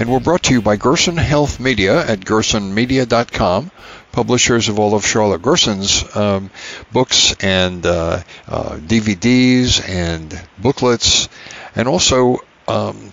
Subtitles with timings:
[0.00, 3.70] and we're brought to you by Gerson Health Media at gersonmedia.com,
[4.12, 6.50] publishers of all of Charlotte Gerson's um,
[6.90, 11.28] books and uh, uh, DVDs and booklets,
[11.76, 13.12] and also um,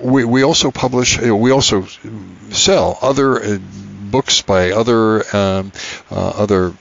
[0.00, 1.84] we, we also publish uh, we also
[2.48, 3.58] sell other uh,
[4.10, 5.70] books by other um,
[6.10, 6.72] uh, other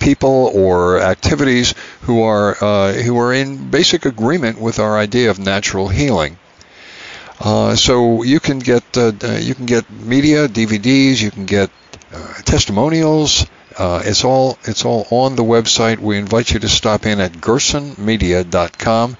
[0.00, 5.38] people or activities who are uh, who are in basic agreement with our idea of
[5.38, 6.36] natural healing.
[7.40, 11.70] Uh, so you can get uh, uh you can get media, DVDs, you can get
[12.12, 13.46] uh, testimonials.
[13.78, 15.98] It's all it's all on the website.
[15.98, 19.16] We invite you to stop in at gersonmedia.com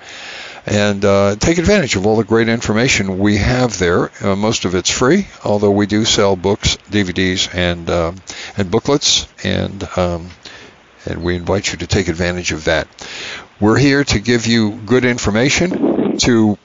[0.66, 4.10] and uh, take advantage of all the great information we have there.
[4.22, 8.12] Uh, most of it's free, although we do sell books, DVDs, and uh,
[8.56, 10.28] and booklets, and um,
[11.06, 12.86] and we invite you to take advantage of that.
[13.58, 16.58] We're here to give you good information to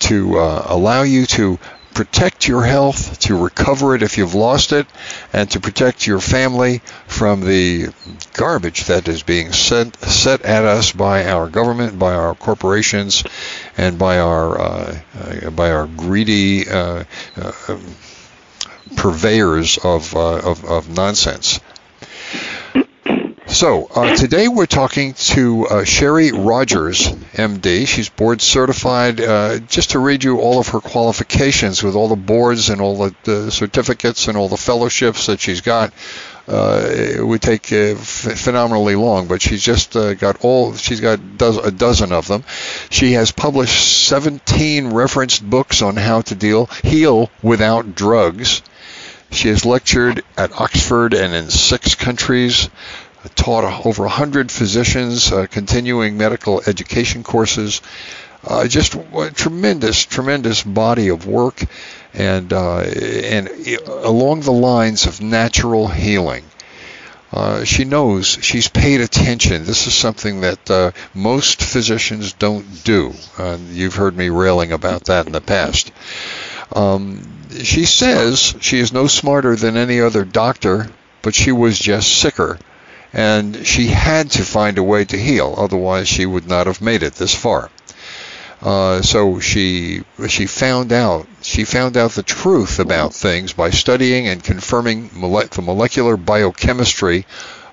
[0.00, 1.58] to uh, allow you to
[1.94, 4.86] protect your health, to recover it if you've lost it,
[5.32, 7.88] and to protect your family from the
[8.34, 13.24] garbage that is being sent, set at us by our government, by our corporations,
[13.76, 17.02] and by our uh, uh, by our greedy uh,
[17.36, 17.52] uh,
[18.96, 21.60] purveyors of, uh, of, of nonsense.
[23.48, 27.86] So uh, today we're talking to uh, Sherry Rogers, MD.
[27.88, 29.22] She's board certified.
[29.22, 32.98] Uh, just to read you all of her qualifications with all the boards and all
[32.98, 35.94] the, the certificates and all the fellowships that she's got.
[36.46, 40.74] Uh, it would take uh, f- phenomenally long, but she's just uh, got all.
[40.74, 42.44] She's got doz- a dozen of them.
[42.90, 48.60] She has published 17 referenced books on how to deal heal without drugs.
[49.30, 52.70] She has lectured at Oxford and in six countries
[53.34, 57.82] taught over 100 physicians, uh, continuing medical education courses.
[58.46, 61.60] Uh, just a tremendous, tremendous body of work,
[62.14, 63.48] and uh, and
[63.86, 66.44] along the lines of natural healing.
[67.32, 69.64] Uh, she knows she's paid attention.
[69.64, 73.12] This is something that uh, most physicians don't do.
[73.36, 75.92] Uh, you've heard me railing about that in the past.
[76.72, 77.22] Um,
[77.62, 80.88] she says she is no smarter than any other doctor,
[81.20, 82.58] but she was just sicker
[83.12, 87.02] and she had to find a way to heal, otherwise she would not have made
[87.02, 87.70] it this far.
[88.60, 94.26] Uh, so she she found out she found out the truth about things by studying
[94.26, 97.24] and confirming mole- the molecular biochemistry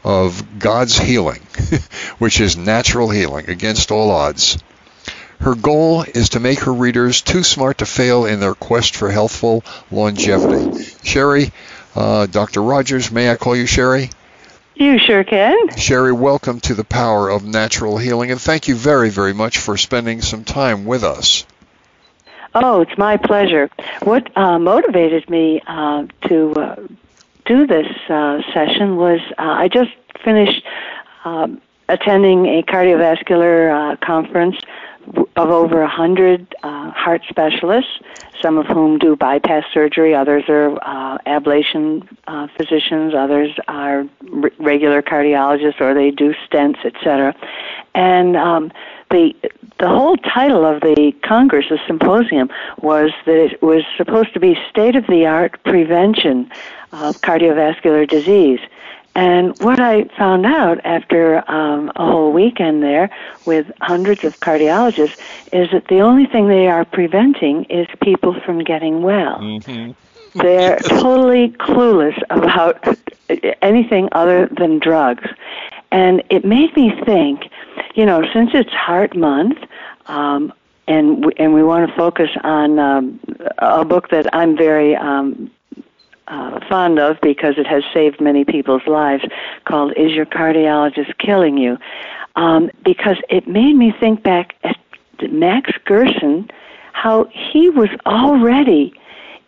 [0.03, 1.41] of God's healing,
[2.19, 4.59] which is natural healing against all odds.
[5.39, 9.09] Her goal is to make her readers too smart to fail in their quest for
[9.09, 10.85] healthful longevity.
[11.03, 11.51] Sherry,
[11.95, 12.61] uh, Dr.
[12.61, 14.11] Rogers, may I call you Sherry?
[14.77, 15.77] You sure can.
[15.77, 19.77] Sherry, welcome to the power of natural healing, and thank you very, very much for
[19.77, 21.45] spending some time with us.
[22.53, 23.69] Oh, it's my pleasure.
[24.03, 26.75] What uh, motivated me uh, to uh,
[27.45, 29.91] do this uh, session was uh, I just
[30.21, 30.65] finished
[31.23, 34.57] um, attending a cardiovascular uh, conference
[35.35, 37.99] of over a hundred heart specialists
[38.45, 44.07] some of whom do bypass surgery, others are uh, ablation uh, physicians, others are
[44.59, 47.35] regular cardiologists, or they do stents, etc.
[47.95, 48.71] And um,
[49.09, 49.33] the
[49.79, 52.49] the whole title of the Congress, the symposium,
[52.81, 56.51] was that it was supposed to be state of the art prevention
[56.91, 58.59] of cardiovascular disease.
[59.15, 63.09] And what I found out after um, a whole weekend there
[63.45, 65.17] with hundreds of cardiologists
[65.53, 69.39] is that the only thing they are preventing is people from getting well.
[69.39, 69.91] Mm-hmm.
[70.39, 72.85] They're totally clueless about
[73.61, 75.29] anything other than drugs.
[75.91, 77.49] And it made me think,
[77.95, 79.59] you know, since it's Heart Month,
[80.07, 80.51] um,
[80.87, 83.19] and we, and we want to focus on um,
[83.59, 85.49] a book that I'm very um,
[86.27, 89.23] uh, fond of because it has saved many people's lives
[89.65, 91.77] called Is Your Cardiologist Killing You?
[92.35, 94.77] Um, because it made me think back at
[95.31, 96.49] Max Gerson,
[96.93, 98.93] how he was already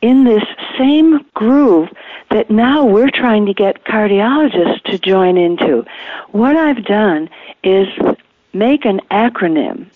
[0.02, 0.44] in this
[0.78, 1.90] same groove
[2.30, 5.84] that now we're trying to get cardiologists to join into.
[6.32, 7.30] What I've done
[7.64, 7.88] is
[8.54, 9.90] make an acronym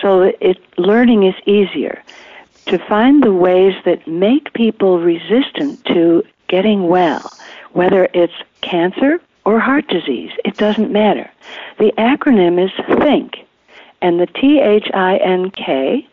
[0.00, 2.02] so it, learning is easier.
[2.66, 7.32] To find the ways that make people resistant to getting well,
[7.72, 10.32] whether it's cancer or heart disease.
[10.44, 11.30] It doesn't matter.
[11.78, 13.46] The acronym is THINK,
[14.02, 16.06] and the T H I N K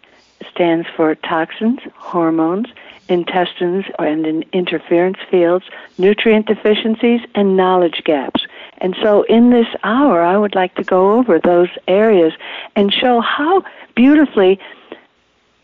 [0.51, 2.67] stands for toxins, hormones,
[3.09, 5.65] intestines and in interference fields,
[5.97, 8.45] nutrient deficiencies, and knowledge gaps.
[8.79, 12.33] And so in this hour, I would like to go over those areas
[12.75, 13.63] and show how
[13.95, 14.59] beautifully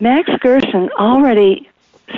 [0.00, 1.68] Max Gerson already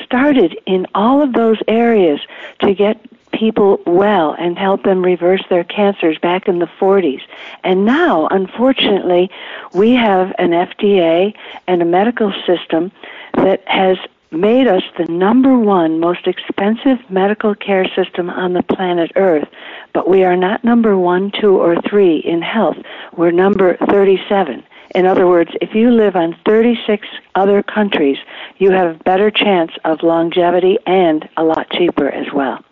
[0.05, 2.21] started in all of those areas
[2.61, 2.99] to get
[3.33, 7.23] people well and help them reverse their cancers back in the 40s.
[7.65, 9.31] And now, unfortunately,
[9.75, 11.35] we have an FDA
[11.67, 12.93] and a medical system
[13.35, 13.99] that has
[14.31, 19.49] made us the number one most expensive medical care system on the planet Earth,
[19.93, 22.77] but we are not number one, two, or three in health.
[23.15, 24.63] We're number 37.
[24.95, 28.19] In other words, if you live on 36 other countries,
[28.59, 32.63] you have better chance of longevity and a lot cheaper as well.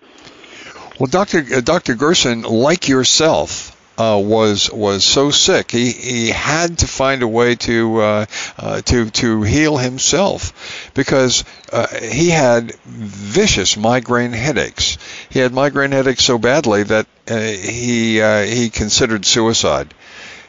[0.99, 1.44] Well, Dr.
[1.56, 1.94] Uh, Dr.
[1.94, 5.70] Gerson, like yourself, uh, was was so sick.
[5.70, 8.26] He he had to find a way to uh,
[8.58, 14.96] uh, to to heal himself because uh, he had vicious migraine headaches.
[15.31, 19.93] He had migraine headaches so badly that uh, he he considered suicide.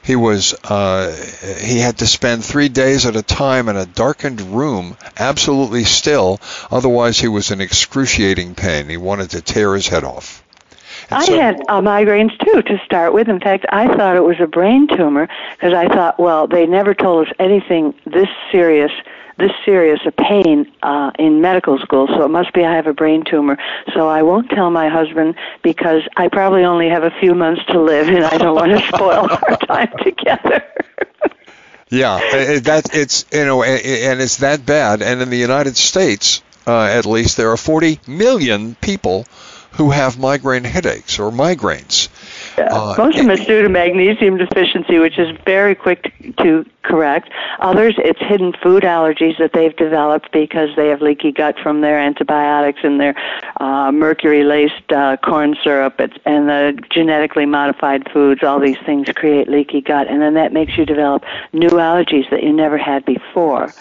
[0.03, 1.11] He was uh,
[1.59, 6.39] he had to spend three days at a time in a darkened room, absolutely still.
[6.71, 8.89] Otherwise, he was in excruciating pain.
[8.89, 10.43] He wanted to tear his head off.
[11.11, 13.27] I so, had uh, migraines too to start with.
[13.27, 16.93] In fact, I thought it was a brain tumor because I thought, well, they never
[16.93, 18.91] told us anything this serious
[19.37, 22.93] this serious a pain uh, in medical school, so it must be I have a
[22.93, 23.57] brain tumor.
[23.93, 27.79] So I won't tell my husband because I probably only have a few months to
[27.79, 30.63] live, and I don't want to spoil our time together.
[31.89, 32.19] yeah,
[32.61, 35.01] that it's you know, and it's that bad.
[35.01, 39.25] And in the United States, uh, at least, there are 40 million people
[39.73, 42.09] who have migraine headaches or migraines.
[42.57, 47.29] Uh, Most of them it's due to magnesium deficiency, which is very quick to correct.
[47.59, 51.99] Others, it's hidden food allergies that they've developed because they have leaky gut from their
[51.99, 53.15] antibiotics and their
[53.59, 58.43] uh, mercury-laced uh, corn syrup and the genetically modified foods.
[58.43, 61.23] All these things create leaky gut, and then that makes you develop
[61.53, 63.73] new allergies that you never had before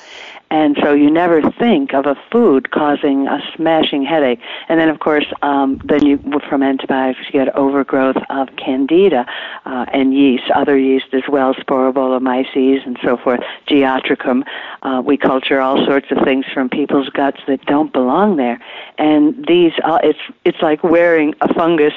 [0.50, 4.40] and so you never think of a food causing a smashing headache.
[4.68, 6.18] And then, of course, um, then you
[6.48, 9.26] from antibiotics you get overgrowth of candida
[9.64, 14.44] uh, and yeast, other yeast as well, Sporobolomyces and so forth, geotrichum.
[14.82, 18.60] Uh, we culture all sorts of things from people's guts that don't belong there,
[18.98, 21.94] and these uh, it's it's like wearing a fungus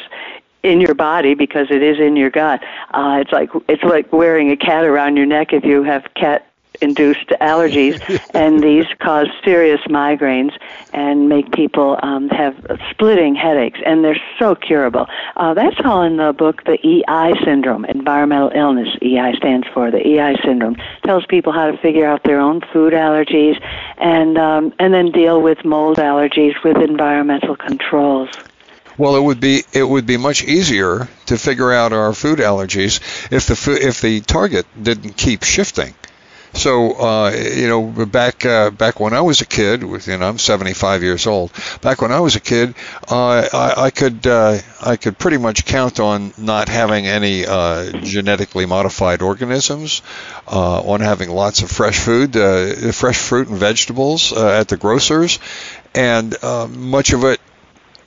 [0.61, 2.61] in your body because it is in your gut.
[2.91, 6.52] Uh, it's like it's like wearing a cat around your neck if you have cat
[6.83, 7.99] induced allergies,
[8.33, 10.55] and these cause serious migraines
[10.93, 12.55] and make people um, have
[12.91, 15.07] splitting headaches, and they're so curable.
[15.35, 18.89] Uh, that's all in the book, the EI syndrome, environmental illness.
[19.01, 20.75] EI stands for the EI syndrome.
[21.03, 23.59] Tells people how to figure out their own food allergies,
[23.97, 28.29] and um, and then deal with mold allergies with environmental controls.
[28.97, 32.99] Well, it would be it would be much easier to figure out our food allergies
[33.31, 35.95] if the food, if the target didn't keep shifting.
[36.53, 40.37] So uh, you know, back uh, back when I was a kid, you know, I'm
[40.37, 41.51] 75 years old.
[41.81, 42.75] Back when I was a kid,
[43.09, 47.91] uh, I, I could uh, I could pretty much count on not having any uh,
[48.03, 50.03] genetically modified organisms,
[50.47, 52.33] uh, on having lots of fresh food,
[52.93, 55.39] fresh fruit and vegetables at the grocers,
[55.95, 56.35] and
[56.69, 57.39] much of it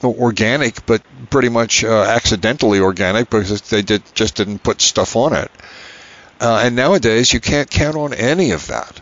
[0.04, 5.50] organic, but pretty much accidentally organic because they did just didn't put stuff on it.
[6.40, 9.00] Uh, and nowadays, you can't count on any of that.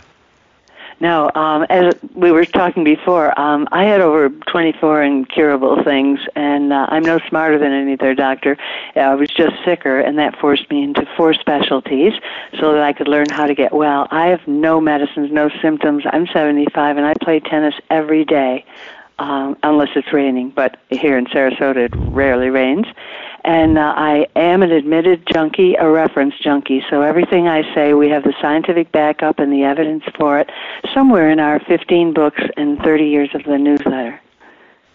[1.01, 6.73] No, um, as we were talking before, um, I had over 24 incurable things, and
[6.73, 8.57] uh, I'm no smarter than any other doctor.
[8.95, 12.13] I was just sicker, and that forced me into four specialties
[12.61, 14.07] so that I could learn how to get well.
[14.11, 16.05] I have no medicines, no symptoms.
[16.11, 18.65] I'm 75, and I play tennis every day,
[19.19, 20.51] um, unless it's raining.
[20.51, 22.87] But here in Sarasota, it rarely rains
[23.45, 26.83] and uh, I am an admitted junkie, a reference junkie.
[26.89, 30.51] So everything I say, we have the scientific backup and the evidence for it
[30.95, 34.21] somewhere in our 15 books and 30 years of the newsletter.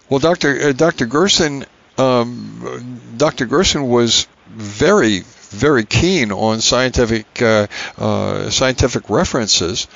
[0.09, 0.69] Well, Dr.
[0.69, 1.05] Uh, Dr.
[1.05, 1.65] Gerson,
[1.99, 3.45] um, Dr.
[3.45, 7.67] Gerson was very, very keen on scientific uh,
[7.99, 9.87] uh scientific references.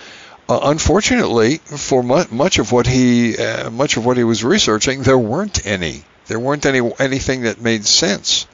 [0.49, 5.01] Uh, unfortunately, for mu- much of what he uh, much of what he was researching,
[5.03, 6.03] there weren't any.
[6.27, 8.45] There weren't any anything that made sense.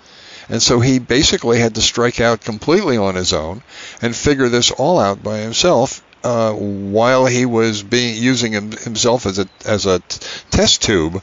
[0.50, 3.62] And so he basically had to strike out completely on his own
[4.02, 9.26] and figure this all out by himself uh, while he was being using him, himself
[9.26, 10.20] as a as a t-
[10.52, 11.22] test tube.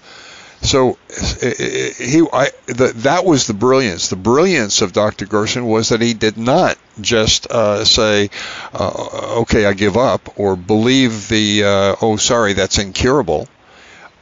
[0.67, 4.09] So he, I, the, that was the brilliance.
[4.09, 5.25] The brilliance of Dr.
[5.25, 8.31] Gerson was that he did not just uh, say,
[8.75, 13.49] uh, "Okay, I give up," or believe the, uh, "Oh, sorry, that's incurable."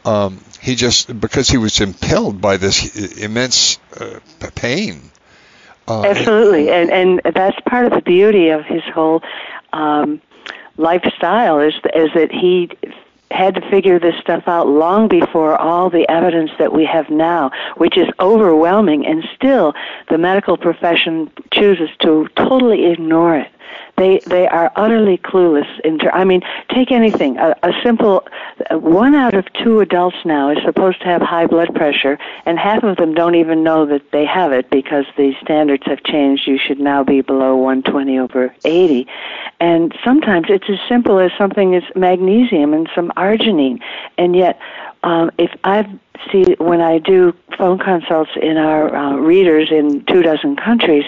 [0.05, 4.21] Um, he just because he was impelled by this immense uh,
[4.55, 5.01] pain.
[5.89, 9.23] Uh, Absolutely, and and that's part of the beauty of his whole
[9.73, 10.21] um,
[10.77, 12.71] lifestyle is is that he
[13.31, 17.51] had to figure this stuff out long before all the evidence that we have now,
[17.77, 19.75] which is overwhelming, and still
[20.11, 23.51] the medical profession chooses to totally ignore it.
[23.97, 25.69] They they are utterly clueless.
[25.81, 27.39] In ter- I mean, take anything.
[27.39, 28.27] A, a simple
[28.71, 32.83] one out of two adults now is supposed to have high blood pressure, and half
[32.83, 36.47] of them don't even know that they have it because the standards have changed.
[36.47, 39.07] You should now be below 120 over 80,
[39.61, 43.81] and sometimes it's as simple as something as magnesium and some arginine,
[44.19, 44.59] and yet
[45.05, 45.87] um, if I
[46.33, 51.05] see when I do phone consults in our uh, readers in two dozen countries,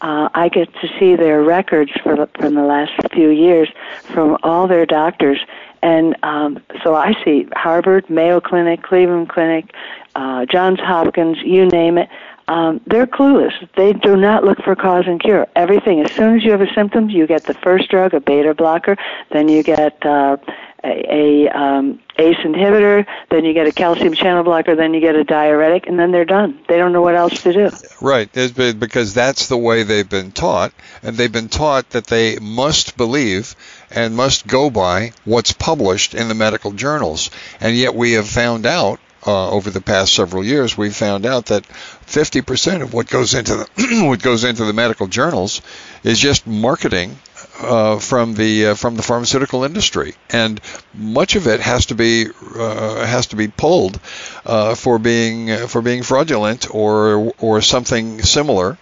[0.00, 3.68] uh, I get to see their records for from the last few years
[4.12, 5.38] from all their doctors,
[5.82, 9.74] and um, so I see Harvard, Mayo Clinic, Cleveland Clinic,
[10.16, 12.08] uh, Johns Hopkins, you name it.
[12.48, 13.52] Um, they're clueless.
[13.76, 15.46] They do not look for cause and cure.
[15.56, 18.54] Everything, as soon as you have a symptom, you get the first drug, a beta
[18.54, 18.96] blocker,
[19.30, 20.36] then you get uh,
[20.84, 25.16] a, a um, ACE inhibitor, then you get a calcium channel blocker, then you get
[25.16, 26.60] a diuretic, and then they're done.
[26.68, 27.70] They don't know what else to do.
[28.00, 30.72] Right, because that's the way they've been taught,
[31.02, 33.56] and they've been taught that they must believe
[33.90, 37.30] and must go by what's published in the medical journals.
[37.60, 41.46] And yet we have found out uh, over the past several years, we've found out
[41.46, 41.64] that
[42.06, 45.62] 50% of what goes into the what goes into the medical journals
[46.02, 47.16] is just marketing
[47.60, 50.60] uh, from the uh, from the pharmaceutical industry, and
[50.92, 53.98] much of it has to be uh, has to be pulled
[54.44, 58.78] uh, for being uh, for being fraudulent or or something similar.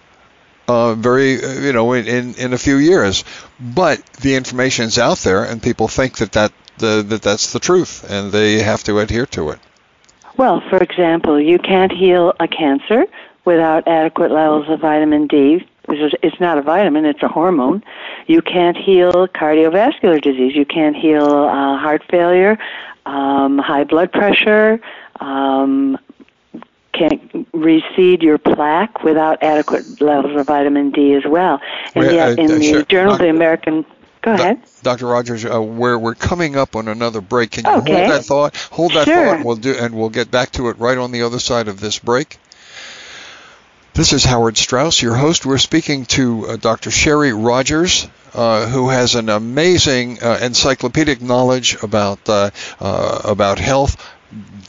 [0.67, 1.33] Uh, very
[1.65, 3.23] you know in in a few years,
[3.59, 7.59] but the information is out there, and people think that that the, that that's the
[7.59, 9.59] truth, and they have to adhere to it.
[10.37, 13.05] Well, for example, you can't heal a cancer
[13.45, 17.83] without adequate levels of vitamin D it's not a vitamin, it's a hormone.
[18.27, 20.55] You can't heal cardiovascular disease.
[20.55, 22.57] You can't heal uh, heart failure,
[23.05, 24.79] um, high blood pressure,
[25.19, 25.97] um,
[26.93, 31.59] can't reseed your plaque without adequate levels of vitamin D as well.
[31.95, 32.83] And well, yet, in uh, the sure.
[32.85, 33.85] Journal of the American
[34.23, 34.61] Go ahead.
[34.83, 35.07] Dr.
[35.07, 37.51] Rogers, uh, we're we're coming up on another break.
[37.51, 37.93] Can you okay.
[37.93, 38.55] hold that thought?
[38.71, 39.15] Hold that sure.
[39.15, 39.35] thought.
[39.35, 41.81] And we'll do, and we'll get back to it right on the other side of
[41.81, 42.39] this break.
[43.95, 45.45] This is Howard Strauss, your host.
[45.45, 46.89] We're speaking to uh, Dr.
[46.89, 52.49] Sherry Rogers, uh, who has an amazing uh, encyclopedic knowledge about uh,
[52.81, 54.03] uh, about health,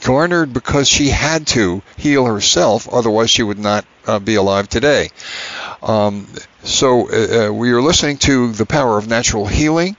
[0.03, 5.09] garnered because she had to heal herself, otherwise she would not uh, be alive today.
[5.81, 6.27] Um,
[6.61, 9.97] so we are listening to the power of natural healing.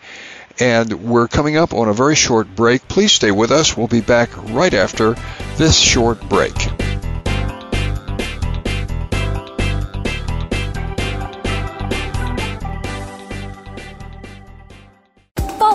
[0.61, 2.87] And we're coming up on a very short break.
[2.89, 3.77] Please stay with us.
[3.77, 5.17] We'll be back right after
[5.59, 6.55] this short break.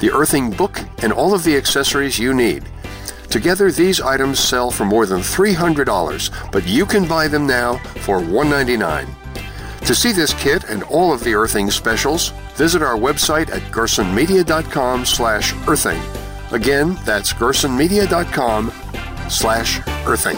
[0.00, 2.68] the earthing book, and all of the accessories you need.
[3.32, 8.20] Together, these items sell for more than $300, but you can buy them now for
[8.20, 9.06] 199.
[9.86, 15.06] To see this kit and all of the earthing specials, visit our website at gersonmedia.com
[15.06, 15.98] slash earthing.
[16.52, 18.70] Again, that's gersonmedia.com
[19.30, 20.36] slash earthing.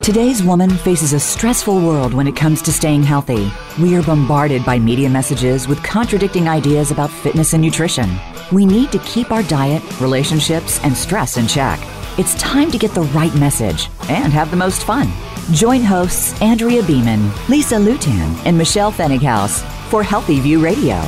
[0.00, 3.52] Today's woman faces a stressful world when it comes to staying healthy.
[3.78, 8.08] We are bombarded by media messages with contradicting ideas about fitness and nutrition.
[8.52, 11.80] We need to keep our diet, relationships, and stress in check.
[12.18, 15.10] It's time to get the right message and have the most fun.
[15.52, 21.02] Join hosts Andrea Beaman, Lisa Lutan, and Michelle Fennighaus for Healthy View Radio.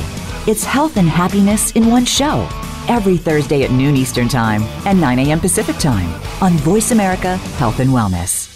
[0.47, 2.47] It's health and happiness in one show.
[2.87, 5.39] Every Thursday at noon Eastern Time and 9 a.m.
[5.39, 6.09] Pacific Time
[6.41, 8.53] on Voice America Health and Wellness.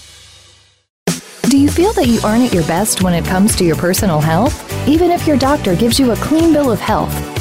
[1.50, 4.22] Do you feel that you aren't at your best when it comes to your personal
[4.22, 4.88] health?
[4.88, 7.14] Even if your doctor gives you a clean bill of health,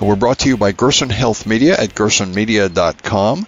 [0.00, 3.46] We're brought to you by Gerson Health Media at gersonmedia.com.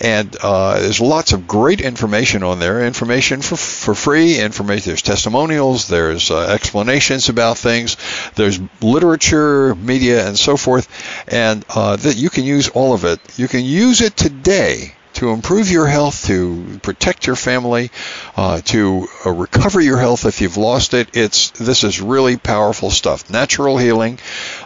[0.00, 2.84] And uh, there's lots of great information on there.
[2.84, 4.40] Information for, for free.
[4.40, 4.90] Information.
[4.90, 5.86] There's testimonials.
[5.86, 7.96] There's uh, explanations about things.
[8.34, 10.88] There's literature, media, and so forth.
[11.28, 13.20] And uh, that you can use all of it.
[13.38, 17.90] You can use it today to improve your health, to protect your family,
[18.36, 21.16] uh, to uh, recover your health if you've lost it.
[21.16, 24.18] It's this is really powerful stuff, natural healing,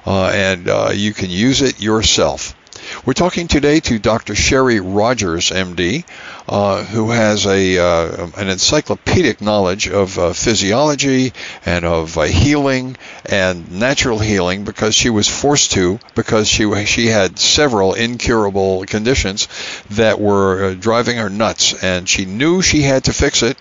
[0.06, 2.54] uh, and uh, you can use it yourself.
[3.04, 4.34] We're talking today to Dr.
[4.34, 6.04] Sherry Rogers, MD,
[6.48, 11.32] uh, who has a uh, an encyclopedic knowledge of uh, physiology
[11.66, 17.06] and of uh, healing and natural healing because she was forced to because she she
[17.06, 19.48] had several incurable conditions
[19.90, 23.58] that were uh, driving her nuts and she knew she had to fix it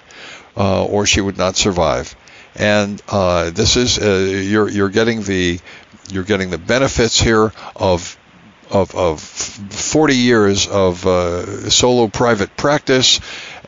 [0.55, 2.15] uh, or she would not survive.
[2.55, 2.99] And
[3.53, 5.59] this is you're you're getting the
[6.09, 8.17] you're getting the benefits here of
[8.69, 13.19] of, of 40 years of uh, solo private practice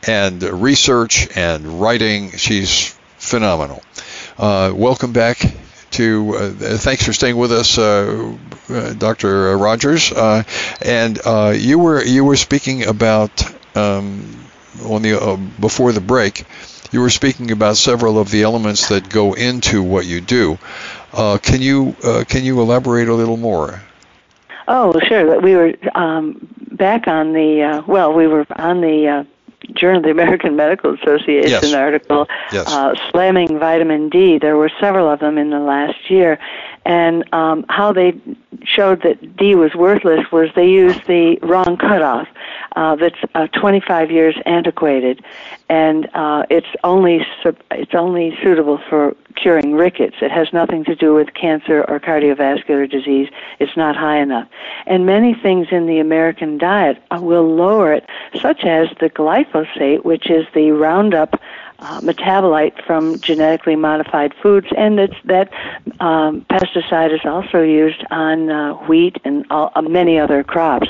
[0.06, 2.32] and research and writing.
[2.32, 3.82] She's phenomenal.
[4.38, 5.38] Uh, welcome back
[5.92, 6.34] to.
[6.36, 8.36] Uh, thanks for staying with us, uh,
[8.68, 9.56] uh, Dr.
[9.56, 10.12] Rogers.
[10.12, 10.42] Uh,
[10.80, 11.18] and
[11.60, 13.44] you were you were speaking about
[13.76, 14.44] um,
[14.84, 16.44] on the before the break.
[16.92, 20.58] You were speaking about several of the elements that go into what you do.
[21.12, 21.96] can you
[22.28, 23.82] can you elaborate a little more?
[24.72, 25.40] Oh, sure.
[25.40, 29.24] We were um, back on the uh, well, we were on the uh,
[29.74, 31.74] Journal of the American Medical Association yes.
[31.74, 32.68] article yes.
[32.68, 34.38] Uh, slamming vitamin D.
[34.38, 36.38] There were several of them in the last year,
[36.84, 38.16] and um, how they
[38.62, 42.28] showed that D was worthless was they used the wrong cutoff.
[42.80, 45.22] Uh, that's uh, 25 years antiquated,
[45.68, 47.20] and uh, it's only
[47.72, 50.16] it's only suitable for curing rickets.
[50.22, 53.28] It has nothing to do with cancer or cardiovascular disease.
[53.58, 54.48] It's not high enough,
[54.86, 58.08] and many things in the American diet uh, will lower it,
[58.40, 61.38] such as the glyphosate, which is the Roundup
[61.80, 65.50] uh, metabolite from genetically modified foods, and it's, that
[66.00, 70.88] um, pesticide is also used on uh, wheat and all, uh, many other crops.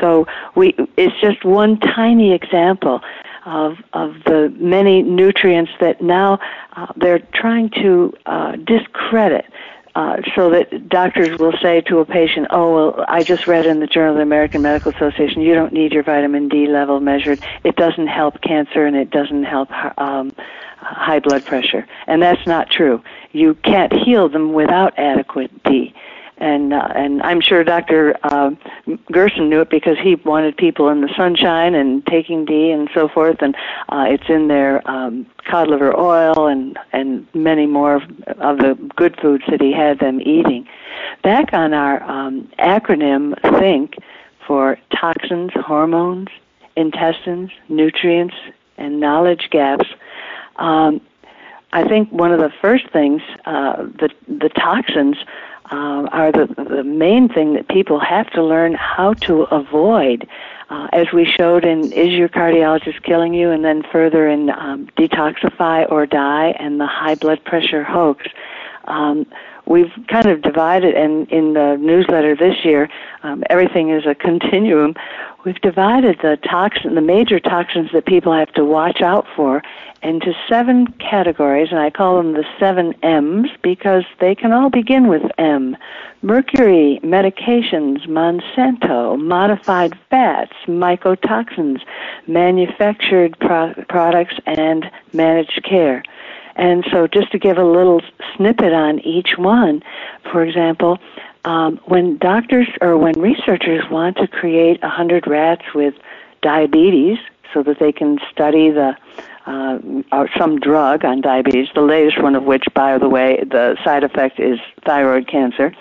[0.00, 3.00] So we, it's just one tiny example
[3.44, 6.38] of of the many nutrients that now
[6.76, 9.44] uh, they're trying to uh, discredit
[9.94, 13.80] uh, so that doctors will say to a patient, "Oh, well, I just read in
[13.80, 17.40] the Journal of the American Medical Association you don't need your vitamin D level measured.
[17.64, 20.32] It doesn't help cancer and it doesn't help um,
[20.78, 23.02] high blood pressure." And that's not true.
[23.32, 25.94] You can't heal them without adequate D
[26.42, 28.16] and uh, and I'm sure Dr.
[28.24, 28.50] Uh,
[29.12, 33.08] Gerson knew it because he wanted people in the sunshine and taking D and so
[33.08, 33.54] forth, and
[33.88, 38.02] uh, it's in their um, cod liver oil and and many more
[38.38, 40.66] of, the good foods that he had them eating.
[41.22, 43.94] Back on our um, acronym THINK
[44.44, 46.28] for toxins, hormones,
[46.76, 48.34] intestines, nutrients,
[48.76, 49.88] and knowledge gaps.
[50.56, 51.00] Um,
[51.72, 55.16] I think one of the first things, uh, the the toxins
[55.70, 60.28] uh, are the, the main thing that people have to learn how to avoid.
[60.70, 63.50] Uh, as we showed in Is Your Cardiologist Killing You?
[63.50, 68.26] and then further in um, Detoxify or Die and the high blood pressure hoax.
[68.84, 69.26] Um,
[69.66, 72.88] we've kind of divided, and in the newsletter this year,
[73.22, 74.94] um, everything is a continuum.
[75.44, 79.60] We've divided the toxin, the major toxins that people have to watch out for,
[80.00, 85.08] into seven categories, and I call them the seven M's because they can all begin
[85.08, 85.76] with M.
[86.22, 91.80] Mercury, medications, Monsanto, modified fats, mycotoxins,
[92.28, 96.04] manufactured pro- products, and managed care.
[96.54, 98.00] And so, just to give a little
[98.36, 99.82] snippet on each one,
[100.30, 100.98] for example,
[101.44, 105.94] um, when doctors or when researchers want to create a 100 rats with
[106.40, 107.18] diabetes
[107.52, 108.96] so that they can study the
[109.44, 109.78] uh,
[110.12, 114.04] or some drug on diabetes, the latest one of which, by the way, the side
[114.04, 115.74] effect is thyroid cancer.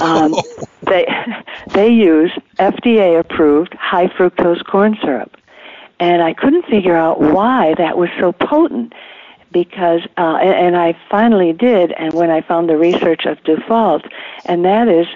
[0.00, 0.34] Um,
[0.82, 1.06] they
[1.72, 5.36] they use FDA approved high fructose corn syrup,
[6.00, 8.94] and I couldn't figure out why that was so potent.
[9.54, 14.04] Because uh, and, I finally did, and when I found the research of default,
[14.44, 15.06] and that is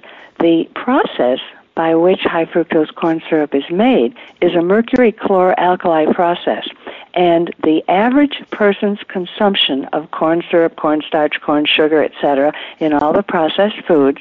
[0.41, 1.41] the process
[1.75, 6.67] by which high fructose corn syrup is made is a mercury chloralkali process.
[7.15, 13.23] And the average person's consumption of corn syrup, cornstarch, corn sugar, etc., in all the
[13.23, 14.19] processed foods,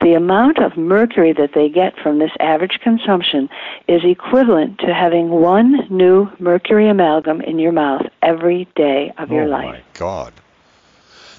[0.00, 3.48] the amount of mercury that they get from this average consumption
[3.86, 9.44] is equivalent to having one new mercury amalgam in your mouth every day of your
[9.44, 9.66] oh life.
[9.68, 10.32] Oh my God.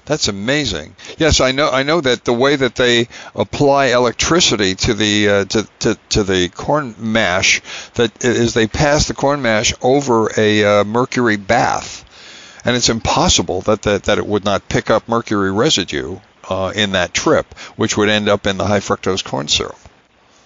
[0.04, 0.96] That's amazing.
[1.16, 1.70] Yes, I know.
[1.70, 6.24] I know that the way that they apply electricity to the uh, to, to to
[6.24, 7.62] the corn mash,
[7.94, 12.04] that is they pass the corn mash over a uh, mercury bath,
[12.64, 16.18] and it's impossible that, that that it would not pick up mercury residue
[16.52, 19.78] uh, in that trip, which would end up in the high fructose corn syrup.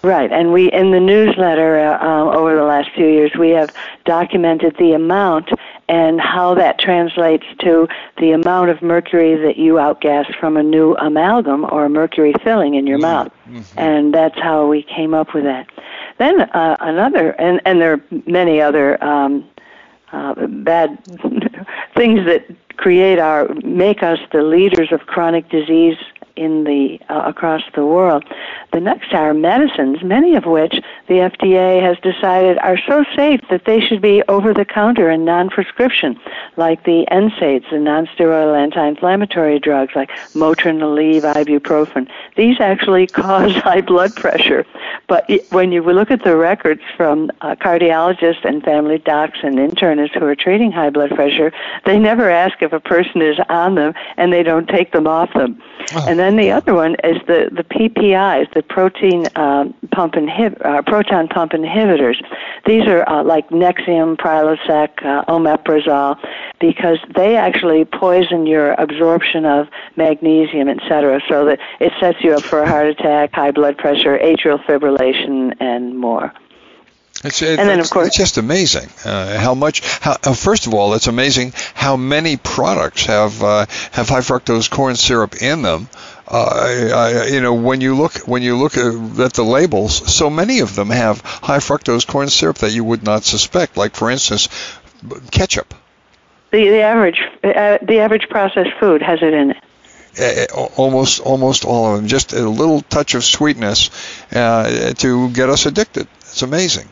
[0.03, 3.71] Right, and we in the newsletter uh, um, over the last few years we have
[4.05, 5.49] documented the amount
[5.89, 10.95] and how that translates to the amount of mercury that you outgas from a new
[10.95, 13.25] amalgam or mercury filling in your mm-hmm.
[13.25, 13.79] mouth, mm-hmm.
[13.79, 15.67] and that's how we came up with that.
[16.19, 19.49] Then uh, another, and and there are many other um,
[20.11, 21.03] uh, bad
[21.95, 22.45] things that
[22.77, 25.97] create our make us the leaders of chronic disease
[26.37, 28.23] in the uh, across the world.
[28.73, 30.75] The next are medicines, many of which
[31.07, 35.25] the FDA has decided are so safe that they should be over the counter and
[35.25, 36.19] non-prescription,
[36.57, 42.07] like the NSAIDs, the non-steroidal anti-inflammatory drugs like Motrin, Aleve, ibuprofen.
[42.35, 44.65] These actually cause high blood pressure,
[45.07, 50.17] but when you look at the records from uh, cardiologists and family docs and internists
[50.17, 51.51] who are treating high blood pressure,
[51.85, 55.33] they never ask if a person is on them and they don't take them off
[55.33, 55.61] them.
[55.91, 60.81] And then the other one is the, the PPIs, the protein um, pump inhib- uh,
[60.81, 62.21] proton pump inhibitors.
[62.65, 66.17] These are uh, like Nexium, Prilosec, uh, Omeprazole,
[66.59, 72.43] because they actually poison your absorption of magnesium, etc., so that it sets you up
[72.45, 76.33] for a heart attack, high blood pressure, atrial fibrillation, and more.
[77.23, 79.81] It's, it, and then, of course, it's just amazing uh, how much.
[79.99, 84.69] How, uh, first of all, it's amazing how many products have uh, have high fructose
[84.69, 85.89] corn syrup in them.
[86.27, 90.59] Uh, I, you know, when you look when you look at the labels, so many
[90.59, 93.77] of them have high fructose corn syrup that you would not suspect.
[93.77, 94.47] Like, for instance,
[95.31, 95.73] ketchup.
[96.51, 99.55] The the average uh, the average processed food has it in
[100.19, 102.07] it almost almost all of them.
[102.07, 103.89] Just a little touch of sweetness
[104.33, 106.07] uh, to get us addicted.
[106.21, 106.87] It's amazing.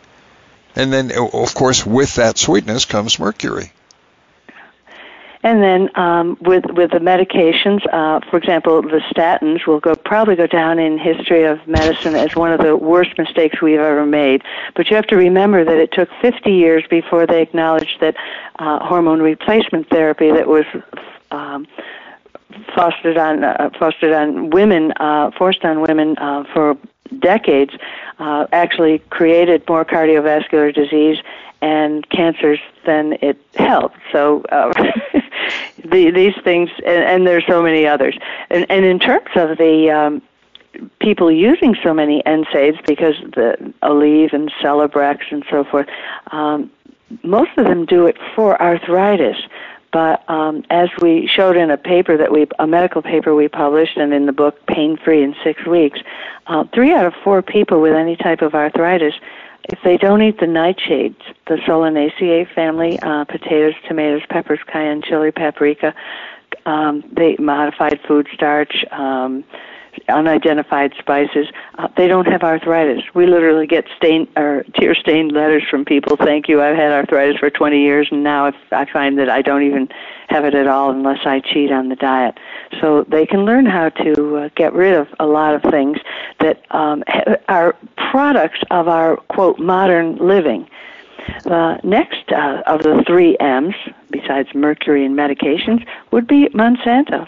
[0.76, 3.72] And then, of course, with that sweetness comes mercury.
[5.46, 10.36] And then um, with with the medications, uh, for example, the statins will go probably
[10.36, 14.42] go down in history of medicine as one of the worst mistakes we've ever made.
[14.74, 18.16] But you have to remember that it took 50 years before they acknowledged that
[18.58, 20.66] uh, hormone replacement therapy that was
[21.30, 21.68] um,
[22.74, 26.76] fostered on uh, fostered on women, uh, forced on women uh, for
[27.20, 27.74] decades,
[28.20, 31.18] uh, actually created more cardiovascular disease
[31.62, 33.98] and cancers than it helped.
[34.12, 34.72] So uh,
[35.84, 38.18] the, these things, and, and there's so many others.
[38.50, 40.22] And, and in terms of the um,
[41.00, 45.88] people using so many NSAIDs, because the Aleve and Celebrex and so forth,
[46.32, 46.70] um,
[47.24, 49.38] most of them do it for arthritis.
[49.96, 53.96] But um, as we showed in a paper that we, a medical paper we published,
[53.96, 56.02] and in the book Pain Free in Six Weeks,
[56.48, 59.14] uh, three out of four people with any type of arthritis,
[59.70, 65.32] if they don't eat the nightshades, the Solanaceae family, uh, potatoes, tomatoes, peppers, cayenne chili,
[65.32, 65.96] paprika,
[66.66, 69.46] um, they modified food starch, um,
[70.10, 73.04] unidentified spices, uh, they don't have arthritis.
[73.14, 76.18] We literally get stain or tear stained letters from people.
[76.18, 76.62] Thank you.
[76.62, 79.90] I've had arthritis for 20 years, and now I find that I don't even
[80.30, 82.38] have it at all unless I cheat on the diet.
[82.82, 85.98] So they can learn how to uh, get rid of a lot of things
[86.40, 87.04] that um,
[87.48, 87.76] are
[88.12, 90.68] products of our quote modern living.
[91.44, 93.76] The next uh, of the three M's,
[94.12, 97.28] besides mercury and medications, would be Monsanto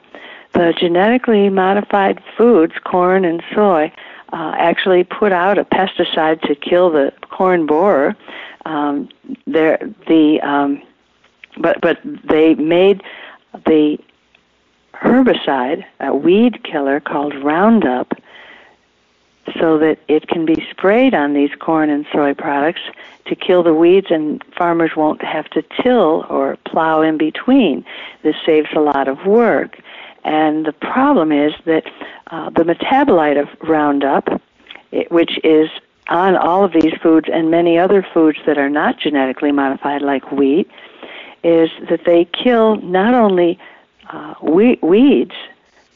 [0.53, 3.91] the genetically modified foods, corn and soy,
[4.33, 8.15] uh, actually put out a pesticide to kill the corn borer.
[8.65, 9.09] Um,
[9.45, 10.81] the um,
[11.57, 13.01] but but they made
[13.65, 13.97] the
[14.93, 18.13] herbicide, a weed killer called Roundup,
[19.59, 22.81] so that it can be sprayed on these corn and soy products
[23.25, 27.85] to kill the weeds, and farmers won't have to till or plow in between.
[28.23, 29.79] This saves a lot of work.
[30.27, 31.85] And the problem is that
[32.31, 34.41] uh, the metabolite of Roundup,
[34.91, 35.69] it, which is
[36.09, 40.29] on all of these foods and many other foods that are not genetically modified, like
[40.29, 40.69] wheat,
[41.45, 43.57] is that they kill not only
[44.09, 45.35] uh, we- weeds,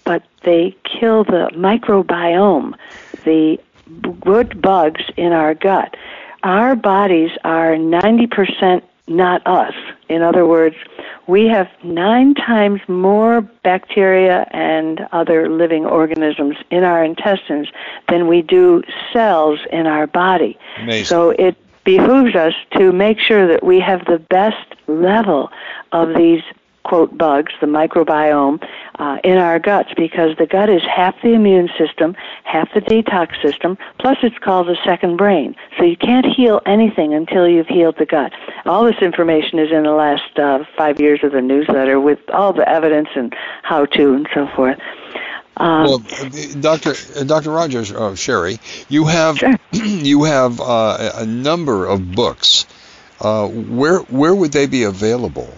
[0.05, 2.73] but they kill the microbiome,
[3.25, 3.59] the
[4.21, 5.97] good bugs in our gut.
[6.43, 9.73] Our bodies are 90% not us.
[10.09, 10.75] In other words,
[11.27, 17.67] we have nine times more bacteria and other living organisms in our intestines
[18.09, 20.57] than we do cells in our body.
[20.77, 21.05] Amazing.
[21.05, 25.49] So it behooves us to make sure that we have the best level
[25.91, 26.43] of these
[26.83, 28.61] quote bugs, the microbiome,
[28.99, 33.41] uh, in our guts because the gut is half the immune system, half the detox
[33.41, 35.55] system, plus it's called the second brain.
[35.77, 38.33] So you can't heal anything until you've healed the gut.
[38.65, 42.53] All this information is in the last uh, five years of the newsletter with all
[42.53, 44.79] the evidence and how to and so forth.
[45.57, 46.03] Um, well,
[46.59, 46.95] Dr.
[47.25, 47.51] Dr.
[47.51, 48.57] Rogers, oh, Sherry,
[48.89, 49.55] you have sure.
[49.71, 52.65] you have uh, a number of books.
[53.19, 55.53] Uh, where where would they be available?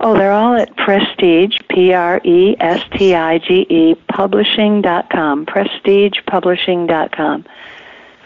[0.00, 7.44] Oh, they're all at Prestige, P R E S T I G E, publishing.com, prestigepublishing.com.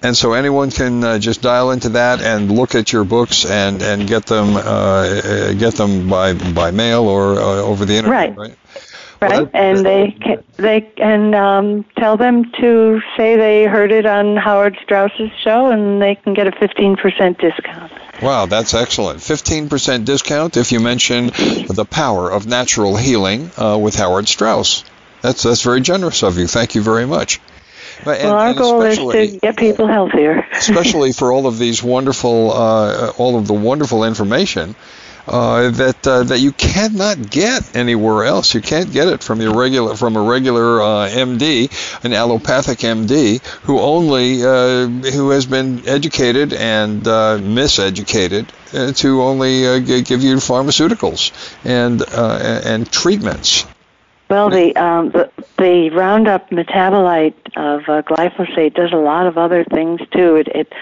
[0.02, 3.82] And so anyone can uh, just dial into that and look at your books and,
[3.82, 8.36] and get them uh, uh get them by by mail or uh, over the internet,
[8.36, 8.38] right?
[8.38, 8.56] Right.
[9.20, 14.36] Right, and they can, they can um, tell them to say they heard it on
[14.36, 17.90] Howard Strauss's show, and they can get a fifteen percent discount.
[18.22, 19.20] Wow, that's excellent.
[19.20, 24.84] 15% discount if you mention the power of natural healing uh, with Howard Strauss.
[25.22, 26.46] That's, that's very generous of you.
[26.46, 27.40] Thank you very much.
[27.98, 30.46] And, well, our goal is to get people healthier.
[30.52, 34.76] especially for all of these wonderful, uh, all of the wonderful information
[35.28, 38.54] uh, that uh, that you cannot get anywhere else.
[38.54, 41.70] You can't get it from your regular from a regular uh, MD,
[42.04, 49.22] an allopathic MD who only uh, who has been educated and uh, miseducated uh, to
[49.22, 51.32] only give you pharmaceuticals
[51.64, 53.66] and and treatments.
[54.30, 60.00] Well, the, um, the the Roundup metabolite of glyphosate does a lot of other things
[60.12, 60.36] too.
[60.36, 60.72] It, it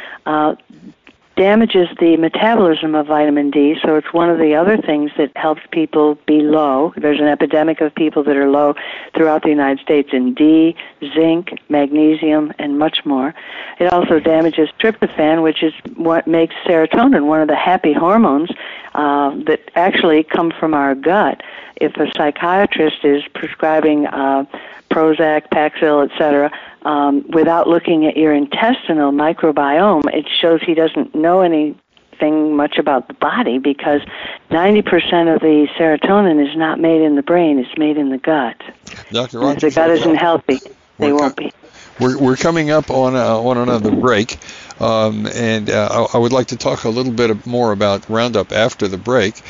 [1.36, 5.60] damages the metabolism of vitamin D, so it's one of the other things that helps
[5.70, 6.94] people be low.
[6.96, 8.74] There's an epidemic of people that are low
[9.14, 10.74] throughout the United States in D,
[11.14, 13.34] zinc, magnesium, and much more.
[13.78, 18.50] It also damages tryptophan, which is what makes serotonin, one of the happy hormones
[18.94, 21.42] uh, that actually come from our gut.
[21.76, 24.46] If a psychiatrist is prescribing uh,
[24.90, 26.50] Prozac, Paxil, etc.,
[26.86, 33.08] um, without looking at your intestinal microbiome, it shows he doesn't know anything much about
[33.08, 34.02] the body because
[34.50, 38.62] 90% of the serotonin is not made in the brain, it's made in the gut.
[39.10, 39.40] Dr.
[39.40, 40.60] Rogers, if the gut isn't healthy,
[40.98, 41.52] they won't be.
[41.98, 44.38] We're, we're coming up on, uh, on another break,
[44.80, 48.52] um, and uh, I, I would like to talk a little bit more about Roundup
[48.52, 49.42] after the break,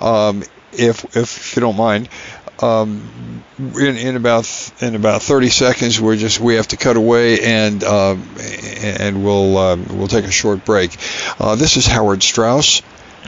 [0.00, 2.08] um, if, if you don't mind
[2.62, 7.40] um, in, in, about in about 30 seconds we're just we have to cut away
[7.40, 8.16] and uh,
[8.80, 10.96] and we'll uh, we'll take a short break.
[11.38, 12.82] Uh, this is Howard Strauss.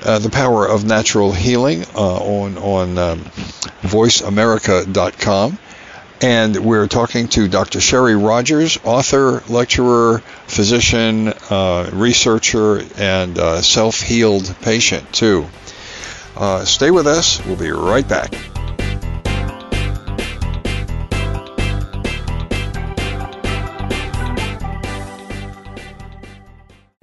[0.04, 3.20] Uh, the power of natural healing uh, on on um,
[3.82, 5.58] voiceamerica.com
[6.20, 7.80] and we're talking to Dr.
[7.80, 15.46] Sherry Rogers, author, lecturer, physician, uh, researcher, and self-healed patient too.
[16.64, 17.44] stay with us.
[17.44, 18.51] We'll be right back.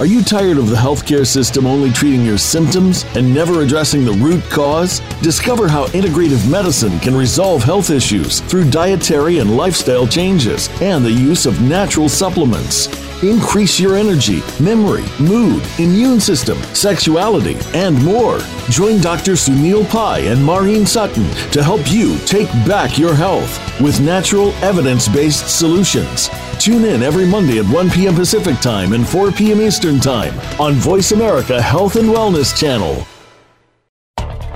[0.00, 4.12] Are you tired of the healthcare system only treating your symptoms and never addressing the
[4.12, 5.00] root cause?
[5.20, 11.12] Discover how integrative medicine can resolve health issues through dietary and lifestyle changes and the
[11.12, 12.86] use of natural supplements.
[13.22, 18.38] Increase your energy, memory, mood, immune system, sexuality, and more.
[18.70, 19.32] Join Dr.
[19.32, 25.08] Sunil Pai and Maureen Sutton to help you take back your health with natural, evidence
[25.08, 26.30] based solutions.
[26.60, 28.14] Tune in every Monday at 1 p.m.
[28.14, 29.62] Pacific Time and 4 p.m.
[29.62, 33.06] Eastern Time on Voice America Health and Wellness Channel.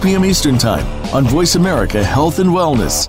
[0.00, 0.24] p.m.
[0.24, 3.08] Eastern Time on Voice America Health and Wellness.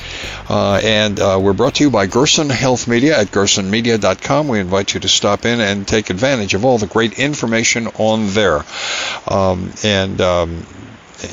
[0.49, 4.47] uh, and uh, we're brought to you by Gerson Health Media at gersonmedia.com.
[4.47, 8.27] We invite you to stop in and take advantage of all the great information on
[8.29, 8.63] there,
[9.27, 10.65] um, and um,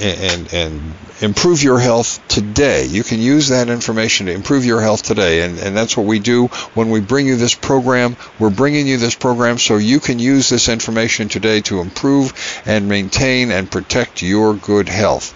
[0.01, 2.85] and and improve your health today.
[2.87, 6.19] You can use that information to improve your health today, and, and that's what we
[6.19, 8.17] do when we bring you this program.
[8.39, 12.89] We're bringing you this program so you can use this information today to improve and
[12.89, 15.35] maintain and protect your good health.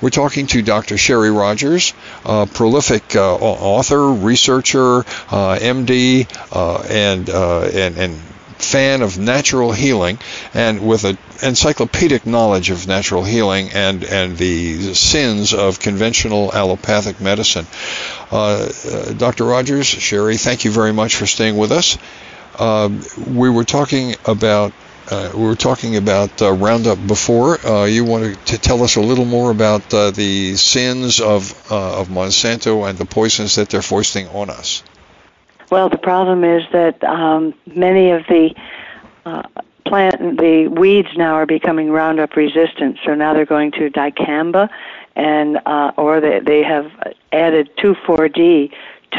[0.00, 0.98] We're talking to Dr.
[0.98, 4.98] Sherry Rogers, a prolific uh, author, researcher,
[5.30, 8.20] uh, MD, uh, and, uh, and and
[8.58, 10.18] fan of natural healing
[10.54, 17.20] and with an encyclopedic knowledge of natural healing and, and the sins of conventional allopathic
[17.20, 17.66] medicine.
[18.32, 19.44] Uh, uh, Dr.
[19.44, 21.98] Rogers, Sherry, thank you very much for staying with us.
[22.58, 22.88] Uh,
[23.26, 24.72] we were talking about
[25.10, 27.64] uh, we were talking about uh, Roundup before.
[27.66, 32.88] Uh, you wanted to tell us a little more about the sins of of Monsanto
[32.88, 34.82] and the poisons that they're foisting on us.
[35.70, 38.54] Well, the problem is that um, many of the
[39.26, 39.42] uh,
[39.84, 42.98] plant, the weeds now are becoming Roundup resistant.
[43.04, 44.68] So now they're going to dicamba,
[45.16, 46.90] and uh, or they they have
[47.32, 48.72] added 2,4-D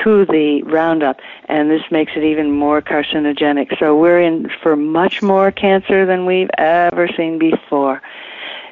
[0.03, 3.77] to the Roundup, and this makes it even more carcinogenic.
[3.79, 8.01] So we're in for much more cancer than we've ever seen before.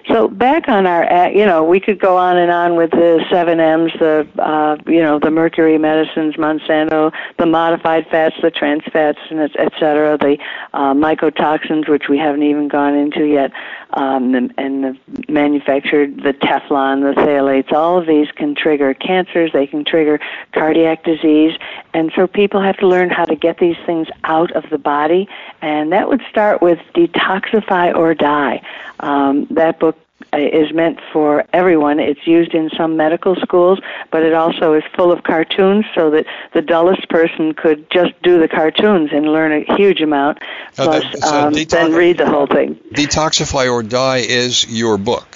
[0.09, 3.61] So back on our, you know, we could go on and on with the seven
[3.61, 9.19] M's, the, uh, you know, the mercury medicines, Monsanto, the modified fats, the trans fats,
[9.29, 10.37] and et cetera, the
[10.73, 13.51] uh, mycotoxins, which we haven't even gone into yet,
[13.93, 14.97] um, and, and the
[15.29, 19.51] manufactured, the Teflon, the phthalates, all of these can trigger cancers.
[19.53, 20.19] They can trigger
[20.51, 21.57] cardiac disease,
[21.93, 25.27] and so people have to learn how to get these things out of the body,
[25.61, 28.61] and that would start with detoxify or die.
[28.99, 29.97] Um, that book
[30.39, 31.99] is meant for everyone.
[31.99, 33.79] It's used in some medical schools,
[34.11, 38.39] but it also is full of cartoons so that the dullest person could just do
[38.39, 40.39] the cartoons and learn a huge amount,
[40.75, 42.75] plus uh, so um, detox- then read the whole thing.
[42.93, 45.32] Detoxify or Die is your book.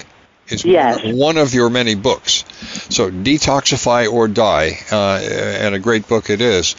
[0.50, 1.02] Is yes.
[1.04, 2.46] one of your many books.
[2.90, 6.76] So, Detoxify or Die, uh, and a great book it is.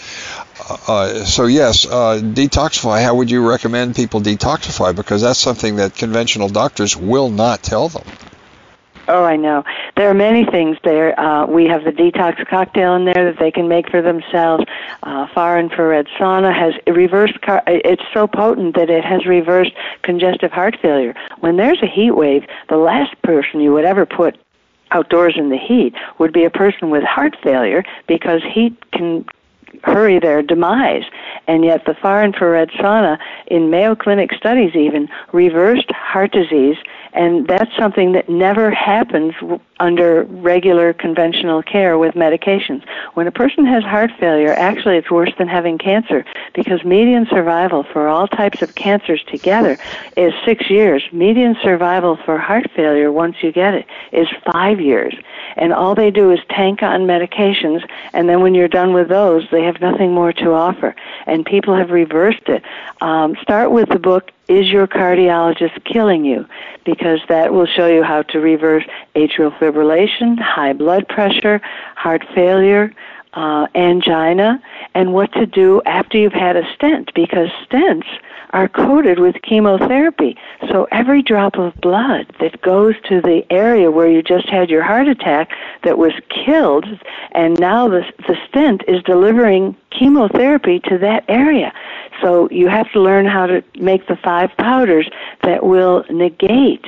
[0.69, 3.03] Uh, so yes, uh, detoxify.
[3.03, 4.95] How would you recommend people detoxify?
[4.95, 8.05] Because that's something that conventional doctors will not tell them.
[9.09, 9.65] Oh, I know.
[9.97, 11.19] There are many things there.
[11.19, 14.65] Uh, we have the detox cocktail in there that they can make for themselves.
[15.03, 17.41] Uh, far infrared sauna has reversed.
[17.41, 21.15] Car- it's so potent that it has reversed congestive heart failure.
[21.41, 24.39] When there's a heat wave, the last person you would ever put
[24.91, 29.25] outdoors in the heat would be a person with heart failure because heat can
[29.85, 31.05] hurry their demise.
[31.47, 36.77] And yet, the far infrared sauna in Mayo Clinic studies even reversed heart disease
[37.13, 39.35] and that's something that never happens
[39.81, 42.85] under regular conventional care with medications.
[43.15, 46.25] When a person has heart failure, actually it's worse than having cancer
[46.55, 49.79] because median survival for all types of cancers together
[50.17, 51.03] is six years.
[51.13, 55.15] Median survival for heart failure, once you get it, is five years.
[55.57, 59.49] And all they do is tank on medications, and then when you're done with those,
[59.51, 60.95] they have nothing more to offer.
[61.27, 62.63] And people have reversed it.
[63.01, 66.47] Um, start with the book is your cardiologist killing you?
[66.85, 69.68] Because that will show you how to reverse atrial fibrillation,
[70.39, 71.61] high blood pressure,
[71.97, 72.93] heart failure,
[73.35, 74.61] uh, angina,
[74.95, 77.13] and what to do after you've had a stent.
[77.15, 78.07] Because stents
[78.51, 80.37] are coated with chemotherapy.
[80.69, 84.83] So every drop of blood that goes to the area where you just had your
[84.83, 85.51] heart attack
[85.83, 86.87] that was killed,
[87.33, 91.73] and now the, the stent is delivering chemotherapy to that area.
[92.23, 95.09] So you have to learn how to make the five powders
[95.43, 96.85] that will negate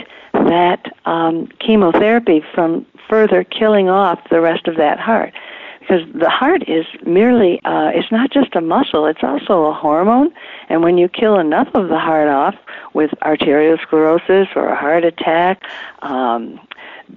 [0.48, 5.32] that um, chemotherapy from further killing off the rest of that heart.
[5.80, 10.32] Because the heart is merely uh, it's not just a muscle it's also a hormone.
[10.68, 12.54] And when you kill enough of the heart off
[12.94, 15.62] with arteriosclerosis or a heart attack
[16.02, 16.60] um,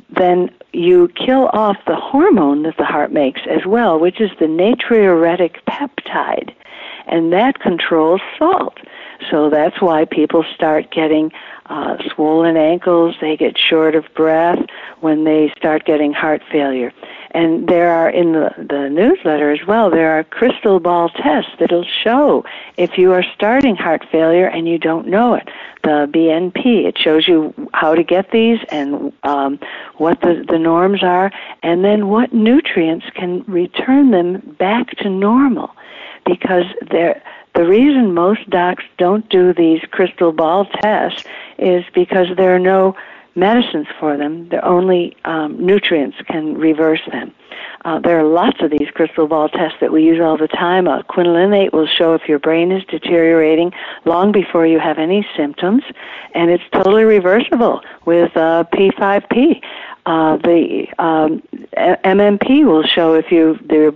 [0.09, 4.45] then you kill off the hormone that the heart makes as well which is the
[4.45, 6.53] natriuretic peptide
[7.07, 8.77] and that controls salt
[9.29, 11.31] so that's why people start getting
[11.67, 14.59] uh, swollen ankles, they get short of breath
[14.99, 16.91] when they start getting heart failure.
[17.31, 21.85] And there are in the, the newsletter as well, there are crystal ball tests that'll
[22.03, 22.45] show
[22.77, 25.49] if you are starting heart failure and you don't know it.
[25.83, 29.59] The BNP, it shows you how to get these and um,
[29.95, 31.31] what the, the norms are,
[31.61, 35.71] and then what nutrients can return them back to normal.
[36.25, 36.65] Because
[37.55, 41.23] the reason most docs don't do these crystal ball tests
[41.57, 42.95] is because there are no
[43.35, 44.47] medicines for them.
[44.49, 47.33] The only um, nutrients can reverse them.
[47.85, 50.87] Uh, there are lots of these crystal ball tests that we use all the time.
[50.87, 53.71] A quinolinate will show if your brain is deteriorating
[54.05, 55.83] long before you have any symptoms,
[56.33, 59.61] and it's totally reversible with uh, P5P.
[60.05, 61.41] Uh, the um,
[61.75, 63.95] MMP will show if you the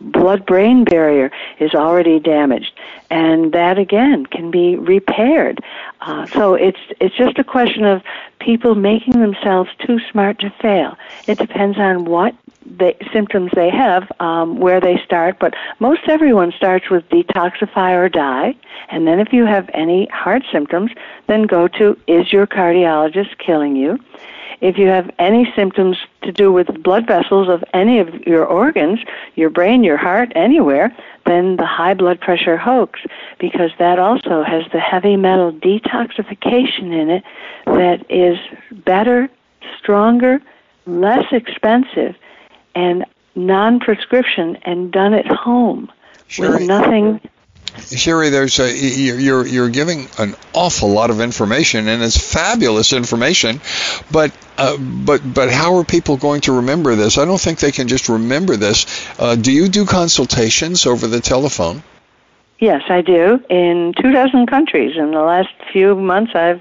[0.00, 2.72] blood brain barrier is already damaged
[3.10, 5.60] and that again can be repaired.
[6.00, 8.02] Uh, so it's it's just a question of
[8.38, 10.96] people making themselves too smart to fail.
[11.26, 12.34] It depends on what
[12.76, 18.08] the symptoms they have um, where they start but most everyone starts with detoxify or
[18.08, 18.54] die
[18.90, 20.90] and then if you have any heart symptoms
[21.28, 23.98] then go to is your cardiologist killing you
[24.60, 29.00] if you have any symptoms to do with blood vessels of any of your organs,
[29.34, 30.94] your brain, your heart, anywhere,
[31.26, 33.00] then the high blood pressure hoax,
[33.38, 37.24] because that also has the heavy metal detoxification in it
[37.66, 38.38] that is
[38.84, 39.28] better,
[39.78, 40.40] stronger,
[40.86, 42.16] less expensive,
[42.74, 43.04] and
[43.34, 45.90] non prescription and done at home
[46.26, 46.58] sure.
[46.58, 47.20] with nothing
[47.76, 53.60] Sherry, there's a, you're you're giving an awful lot of information, and it's fabulous information.
[54.10, 57.16] But uh, but but how are people going to remember this?
[57.16, 58.86] I don't think they can just remember this.
[59.18, 61.82] Uh, do you do consultations over the telephone?
[62.58, 64.96] Yes, I do in two dozen countries.
[64.96, 66.60] In the last few months, I've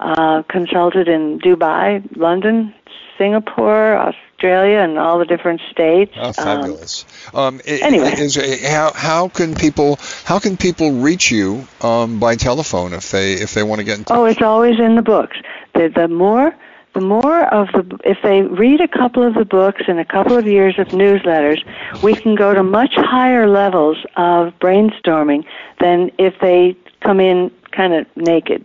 [0.00, 2.74] uh, consulted in Dubai, London,
[3.16, 6.12] Singapore, Australia, and all the different states.
[6.16, 7.04] Oh, fabulous!
[7.32, 8.34] Um, um, anyway, is,
[8.66, 13.54] how how can people how can people reach you um, by telephone if they if
[13.54, 14.16] they want to get in touch?
[14.16, 15.36] Oh, it's always in the books.
[15.74, 16.52] The the more
[16.94, 20.36] the more of the if they read a couple of the books and a couple
[20.36, 21.62] of years of newsletters,
[22.02, 25.44] we can go to much higher levels of brainstorming
[25.80, 28.64] than if they come in kind of naked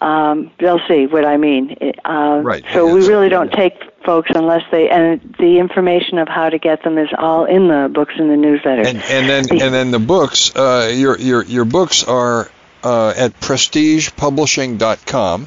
[0.00, 1.76] um, they'll see what I mean.
[2.04, 2.64] Uh, right.
[2.72, 6.84] So we really don't take folks unless they and the information of how to get
[6.84, 8.86] them is all in the books and the newsletter.
[8.86, 12.48] And, and then and then the books, uh, your your your books are
[12.84, 15.46] uh, at prestigepublishing.com.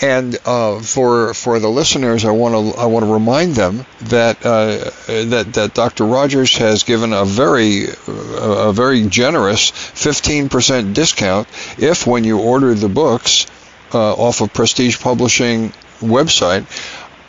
[0.00, 4.44] And uh, for for the listeners, I want to I want to remind them that
[4.44, 6.04] uh, that that Dr.
[6.04, 12.88] Rogers has given a very a very generous 15% discount if when you order the
[12.88, 13.46] books
[13.92, 16.66] uh, off of Prestige Publishing website,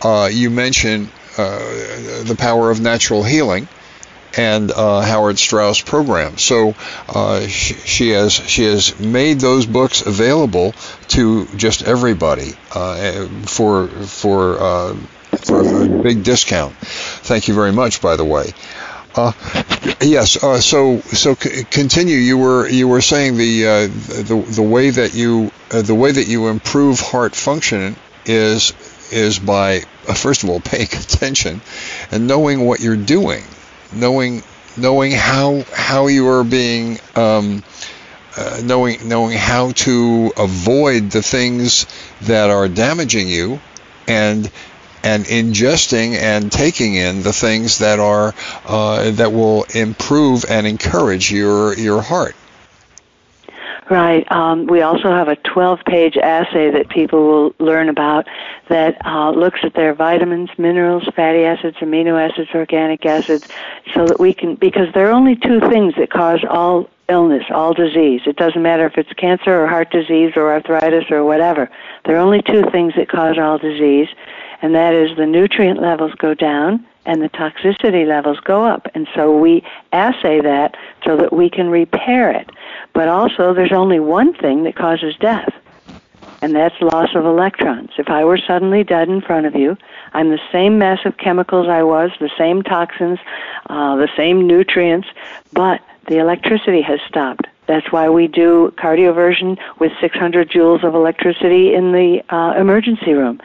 [0.04, 1.60] uh, you mention uh,
[2.24, 3.68] the power of natural healing
[4.38, 6.38] and uh, Howard Strauss program.
[6.38, 6.76] So
[7.10, 10.74] uh, she, she, has she has made those books available
[11.10, 14.96] to just everybody uh, for for uh,
[15.38, 16.76] for a big discount.
[16.76, 18.52] Thank you very much, by the way.
[19.16, 19.32] Uh,
[20.02, 20.44] yes.
[20.44, 22.18] Uh, so so c- continue.
[22.18, 26.48] You were you were saying the the the way that you the way that you
[26.48, 28.74] improve heart function is
[29.12, 29.82] is by
[30.16, 31.62] first of all paying attention
[32.12, 33.44] and knowing what you're doing,
[33.96, 34.44] knowing
[34.78, 37.00] knowing how how you are being.
[37.16, 37.64] Um,
[38.38, 41.88] uh, knowing knowing how to avoid the things
[42.24, 43.62] that are damaging you
[44.10, 44.52] and
[45.06, 48.34] and ingesting and taking in the things that are
[48.66, 52.36] uh, that will improve and encourage your your heart.
[53.90, 54.30] Right.
[54.32, 58.28] Um, we also have a 12-page assay that people will learn about
[58.68, 63.46] that uh, looks at their vitamins, minerals, fatty acids, amino acids, organic acids,
[63.94, 67.76] so that we can because there are only two things that cause all illness, all
[67.76, 68.22] disease.
[68.26, 71.70] It doesn't matter if it's cancer or heart disease or arthritis or whatever.
[72.06, 74.08] There are only two things that cause all disease,
[74.64, 78.88] and that is the nutrient levels go down and the toxicity levels go up.
[78.96, 80.76] And so we assay that
[81.06, 82.50] so that we can repair it.
[82.94, 85.54] But also, there's only one thing that causes death,
[86.42, 87.92] and that's loss of electrons.
[87.98, 89.78] If I were suddenly dead in front of you,
[90.14, 93.20] I'm the same mass of chemicals I was, the same toxins,
[93.70, 95.08] uh, the same nutrients,
[95.54, 97.48] but the electricity has stopped.
[97.68, 103.42] That's why we do cardioversion with 600 joules of electricity in the uh, emergency room.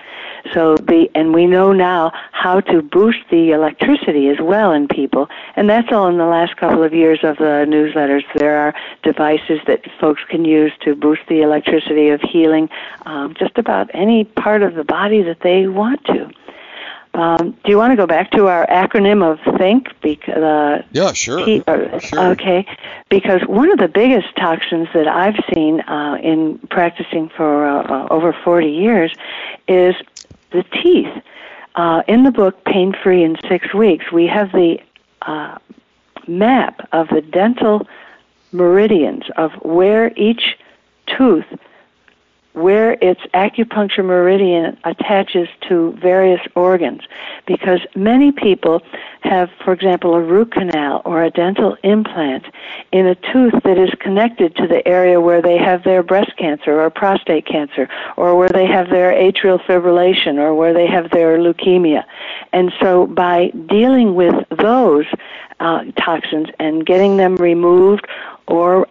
[0.53, 5.28] So the and we know now how to boost the electricity as well in people,
[5.57, 8.22] and that's all in the last couple of years of the newsletters.
[8.36, 12.68] There are devices that folks can use to boost the electricity of healing
[13.07, 16.30] um, just about any part of the body that they want to.
[17.12, 19.88] Um, do you want to go back to our acronym of THINK?
[20.01, 21.41] Because, uh, yeah, sure.
[21.41, 22.20] Uh, sure.
[22.32, 22.64] Okay,
[23.09, 28.09] because one of the biggest toxins that I've seen uh, in practicing for uh, uh,
[28.11, 29.12] over 40 years
[29.66, 29.97] is
[30.53, 31.22] the teeth.
[31.76, 34.80] Uh, in the book Pain Free in Six Weeks, we have the
[36.26, 37.86] map of the dental
[38.53, 40.57] meridians of where each
[41.07, 41.46] tooth
[42.53, 47.03] where its acupuncture meridian attaches to various organs
[47.46, 48.82] because many people
[49.20, 52.44] have for example a root canal or a dental implant
[52.92, 56.80] in a tooth that is connected to the area where they have their breast cancer
[56.80, 61.38] or prostate cancer or where they have their atrial fibrillation or where they have their
[61.38, 62.05] leukemia.
[62.53, 65.07] And so by dealing with those
[65.61, 68.07] uh, toxins and getting them removed
[68.48, 68.88] or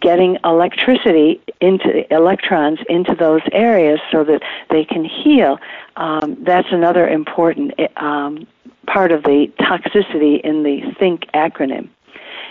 [0.00, 5.58] getting electricity into electrons into those areas so that they can heal.
[5.96, 8.46] Um, that's another important um,
[8.86, 11.88] part of the toxicity in the THINK acronym.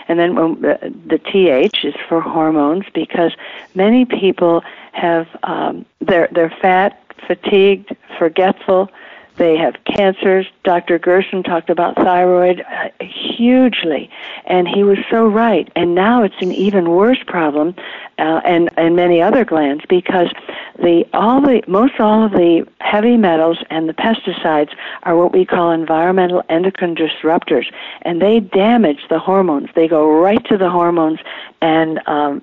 [0.08, 3.32] And then when the, the TH is for hormones because
[3.74, 8.90] many people have um, they're they're fat, fatigued, forgetful,
[9.36, 10.46] they have cancers.
[10.64, 10.98] Dr.
[10.98, 14.10] Gerson talked about thyroid uh, hugely,
[14.46, 15.70] and he was so right.
[15.76, 17.74] And now it's an even worse problem,
[18.18, 20.30] uh, and and many other glands because
[20.78, 25.44] the all the most all of the heavy metals and the pesticides are what we
[25.44, 27.66] call environmental endocrine disruptors,
[28.02, 29.68] and they damage the hormones.
[29.74, 31.20] They go right to the hormones
[31.60, 32.42] and um,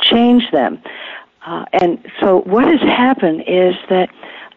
[0.00, 0.80] change them.
[1.46, 4.08] Uh, and so what has happened is that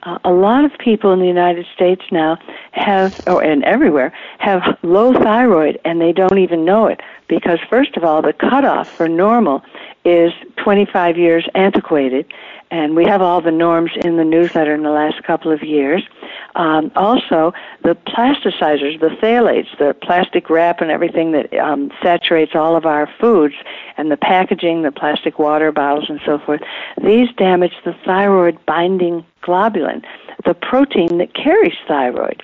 [0.07, 2.37] uh, a lot of people in the United States now
[2.71, 7.97] have, or and everywhere, have low thyroid, and they don't even know it because first
[7.97, 9.61] of all, the cutoff for normal
[10.07, 10.31] is
[10.63, 12.25] 25 years antiquated,
[12.71, 16.01] and we have all the norms in the newsletter in the last couple of years.
[16.55, 17.53] Um, also,
[17.83, 23.09] the plasticizers, the phthalates, the plastic wrap and everything that um, saturates all of our
[23.19, 23.55] foods,
[23.97, 26.61] and the packaging, the plastic water bottles and so forth,
[27.03, 30.05] these damage the thyroid binding globulin,
[30.45, 32.41] the protein that carries thyroid.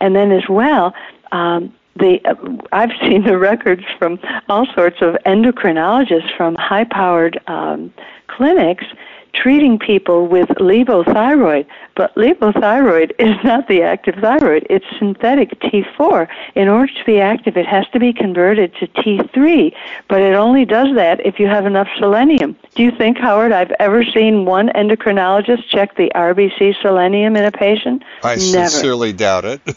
[0.00, 0.94] And then as well,
[1.32, 2.34] um, the uh,
[2.72, 4.18] I've seen the records from
[4.48, 7.92] all sorts of endocrinologists from high-powered um,
[8.28, 8.84] clinics
[9.32, 14.66] treating people with levothyroid, but levothyroid is not the active thyroid.
[14.68, 16.28] It's synthetic T4.
[16.54, 19.74] In order to be active, it has to be converted to T3,
[20.08, 22.56] but it only does that if you have enough selenium.
[22.74, 27.52] Do you think, Howard, I've ever seen one endocrinologist check the RBC selenium in a
[27.52, 28.02] patient?
[28.22, 28.68] I Never.
[28.68, 29.60] sincerely doubt it.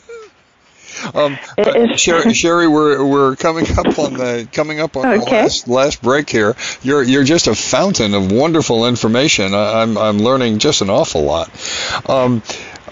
[1.13, 1.37] Um,
[1.95, 5.19] Sherry, Sherry, we're we're coming up on the coming up on okay.
[5.19, 6.55] the last last break here.
[6.81, 9.53] You're you're just a fountain of wonderful information.
[9.53, 11.49] I, am I'm learning just an awful lot.
[12.09, 12.41] Um,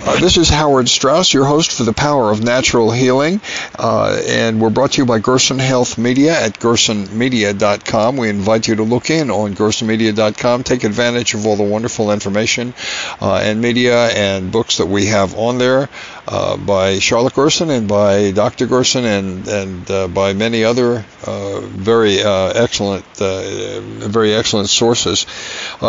[0.04, 3.40] Uh, this is Howard Strauss, your host for The Power of Natural Healing,
[3.78, 8.18] uh, and we're brought to you by Gerson Health Media at gersonmedia.com.
[8.18, 12.74] We invite you to look in on gersonmedia.com, take advantage of all the wonderful information
[13.22, 15.88] uh, and media and books that we have on there
[16.28, 18.66] uh, by Charlotte Gerson and by Dr.
[18.66, 25.28] Gerson and, and uh, by many other uh, very excellent, very excellent sources.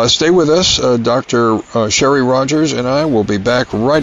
[0.05, 0.77] stay with us.
[0.99, 1.59] Dr.
[1.89, 4.02] Sherry Rogers and I will be back right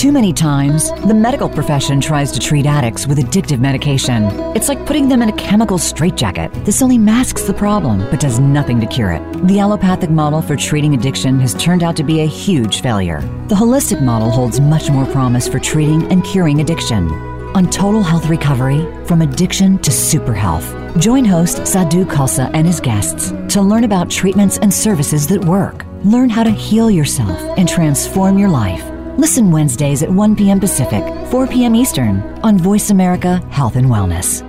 [0.00, 4.24] Too many times, the medical profession tries to treat addicts with addictive medication.
[4.56, 6.64] It's like putting them in a chemical straitjacket.
[6.64, 9.46] This only masks the problem, but does nothing to cure it.
[9.46, 13.20] The allopathic model for treating addiction has turned out to be a huge failure.
[13.48, 17.10] The holistic model holds much more promise for treating and curing addiction.
[17.54, 20.74] On Total Health Recovery, from addiction to super health.
[20.98, 25.84] Join host Sadhu Khalsa and his guests to learn about treatments and services that work.
[26.04, 28.89] Learn how to heal yourself and transform your life.
[29.18, 30.60] Listen Wednesdays at 1 p.m.
[30.60, 31.74] Pacific, 4 p.m.
[31.74, 34.46] Eastern on Voice America Health and Wellness.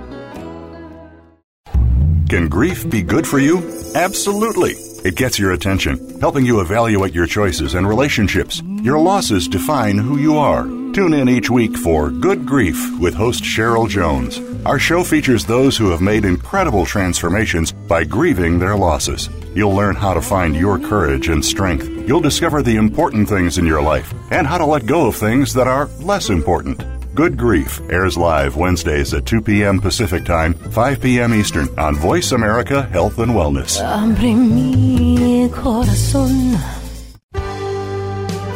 [2.28, 3.58] Can grief be good for you?
[3.94, 4.72] Absolutely.
[5.04, 8.62] It gets your attention, helping you evaluate your choices and relationships.
[8.82, 10.62] Your losses define who you are.
[10.94, 14.40] Tune in each week for Good Grief with host Cheryl Jones.
[14.64, 19.28] Our show features those who have made incredible transformations by grieving their losses.
[19.54, 21.88] You'll learn how to find your courage and strength.
[22.06, 25.52] You'll discover the important things in your life and how to let go of things
[25.54, 26.82] that are less important.
[27.14, 29.78] Good Grief airs live Wednesdays at 2 p.m.
[29.80, 31.34] Pacific Time, 5 p.m.
[31.34, 33.78] Eastern on Voice America Health and Wellness.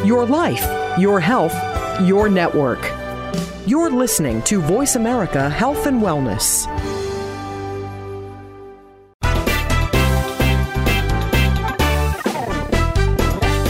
[0.03, 1.53] Your life, your health,
[2.01, 2.79] your network.
[3.67, 6.65] You're listening to Voice America Health and Wellness.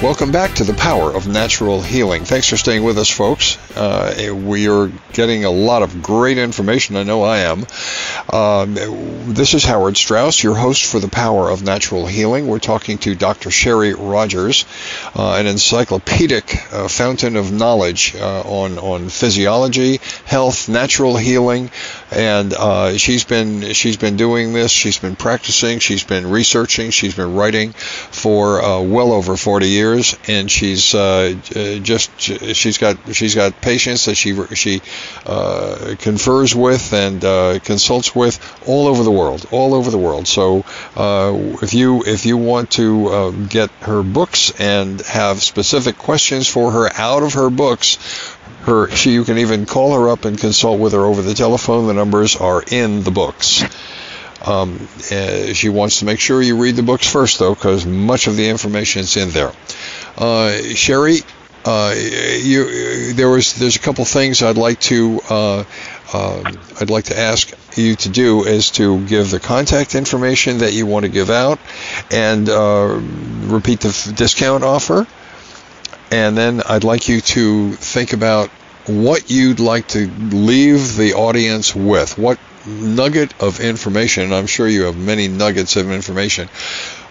[0.00, 2.24] Welcome back to the Power of Natural Healing.
[2.24, 3.58] Thanks for staying with us, folks.
[3.76, 6.94] Uh, we are getting a lot of great information.
[6.94, 7.66] I know I am.
[8.30, 12.46] Um, this is Howard Strauss, your host for the Power of Natural Healing.
[12.46, 13.50] We're talking to Dr.
[13.50, 14.66] Sherry Rogers,
[15.16, 21.70] uh, an encyclopedic uh, fountain of knowledge uh, on on physiology, health, natural healing,
[22.10, 24.72] and uh, she's been she's been doing this.
[24.72, 25.78] She's been practicing.
[25.78, 26.90] She's been researching.
[26.90, 31.34] She's been writing for uh, well over 40 years and she's uh,
[31.82, 34.82] just she's got she's got patients that she she
[35.98, 37.22] confers with and
[37.64, 38.17] consults with
[38.66, 40.26] all over the world, all over the world.
[40.26, 40.64] So
[40.96, 46.48] uh, if you if you want to uh, get her books and have specific questions
[46.48, 47.98] for her out of her books,
[48.62, 51.86] her she you can even call her up and consult with her over the telephone.
[51.86, 53.62] The numbers are in the books.
[54.44, 58.28] Um, uh, she wants to make sure you read the books first, though, because much
[58.28, 59.52] of the information is in there.
[60.16, 61.18] Uh, Sherry,
[61.64, 65.64] uh, you, there was there's a couple things I'd like to uh,
[66.12, 70.72] um, I'd like to ask you to do is to give the contact information that
[70.72, 71.58] you want to give out,
[72.10, 72.98] and uh,
[73.46, 75.06] repeat the f- discount offer.
[76.10, 78.48] And then I'd like you to think about
[78.86, 82.16] what you'd like to leave the audience with.
[82.16, 86.48] What nugget of information, I'm sure you have many nuggets of information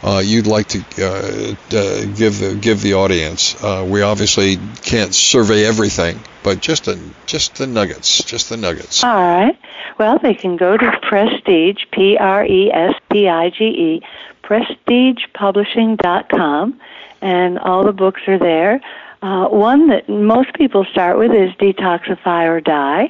[0.04, 3.62] uh, you'd like to uh, uh, give the give the audience.
[3.64, 9.04] Uh, we obviously can't survey everything, but just the just the nuggets, just the nuggets.
[9.04, 9.60] All right.
[9.98, 14.04] Well, they can go to Prestige, P R E S T I G E,
[14.44, 16.80] prestigepublishing.com,
[17.22, 18.80] and all the books are there.
[19.24, 23.10] Uh, one that most people start with is Detoxify or Die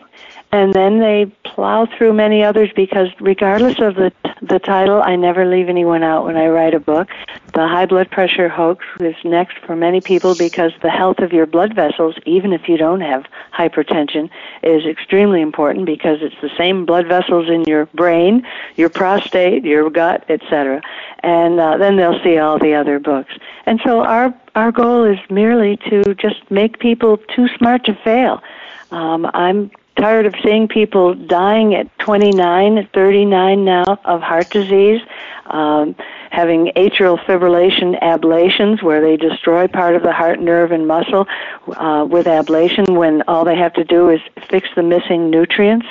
[0.52, 5.45] and then they plow through many others because regardless of the the title i never
[5.45, 7.10] leave anyone out when i write a book.
[7.54, 11.48] The high blood pressure hoax is next for many people because the health of your
[11.48, 14.30] blood vessels even if you don't have hypertension
[14.62, 18.45] is extremely important because it's the same blood vessels in your brain
[18.76, 20.82] your prostate your gut etc
[21.24, 23.34] and uh, then they'll see all the other books.
[23.66, 28.41] And so our our goal is merely to just make people too smart to fail.
[28.91, 35.02] Um, I'm tired of seeing people dying at 29, 39 now of heart disease,
[35.48, 35.95] um,
[36.32, 41.26] having atrial fibrillation ablations where they destroy part of the heart nerve and muscle
[41.76, 44.20] uh, with ablation when all they have to do is
[44.50, 45.88] fix the missing nutrients.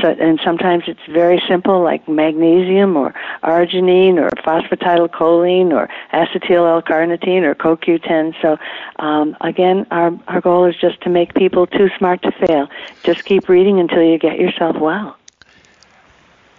[0.00, 7.42] So, and sometimes it's very simple, like magnesium or arginine or phosphatidylcholine or acetyl L-carnitine
[7.42, 8.34] or CoQ10.
[8.40, 8.58] So,
[8.98, 12.68] um, again, our our goal is just to make people too smart to fail.
[13.02, 15.16] Just keep reading until you get yourself well.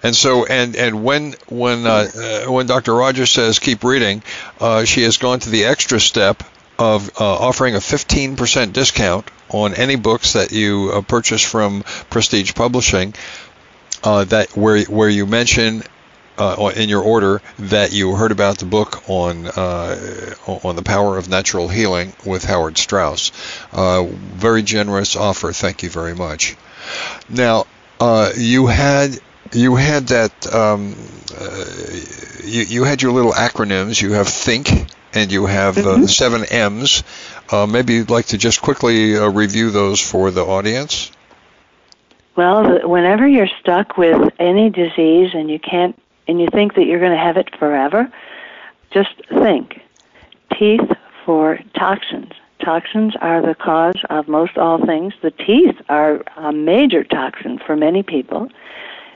[0.04, 2.10] And so, and and when when uh,
[2.46, 2.94] uh, when Dr.
[2.94, 4.22] Rogers says keep reading,
[4.60, 6.44] uh, she has gone to the extra step
[6.80, 12.54] of uh, offering a 15% discount on any books that you uh, purchase from Prestige
[12.56, 13.14] Publishing.
[14.04, 15.82] Uh, that where where you mention
[16.38, 21.18] uh, in your order that you heard about the book on uh, on the power
[21.18, 23.32] of natural healing with Howard Strauss.
[23.72, 25.54] Uh, very generous offer.
[25.54, 26.58] Thank you very much.
[27.30, 27.66] Now
[28.36, 29.18] you had
[29.54, 30.96] you had that um,
[32.44, 34.02] you, you had your little acronyms.
[34.02, 36.06] You have think and you have uh, mm-hmm.
[36.06, 37.04] seven M's.
[37.50, 41.12] Uh, maybe you'd like to just quickly uh, review those for the audience.
[42.36, 47.00] Well, whenever you're stuck with any disease and you can't and you think that you're
[47.00, 48.12] going to have it forever,
[48.92, 49.82] just think.
[50.58, 50.92] Teeth
[51.26, 52.32] for toxins.
[52.64, 55.14] Toxins are the cause of most all things.
[55.22, 58.50] The teeth are a major toxin for many people.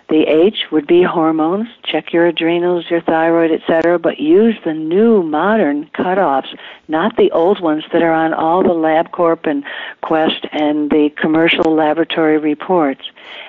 [0.09, 1.67] The H would be hormones.
[1.83, 3.99] Check your adrenals, your thyroid, etc.
[3.99, 8.69] But use the new modern cutoffs, not the old ones that are on all the
[8.69, 9.65] LabCorp and
[10.01, 13.01] Quest and the commercial laboratory reports.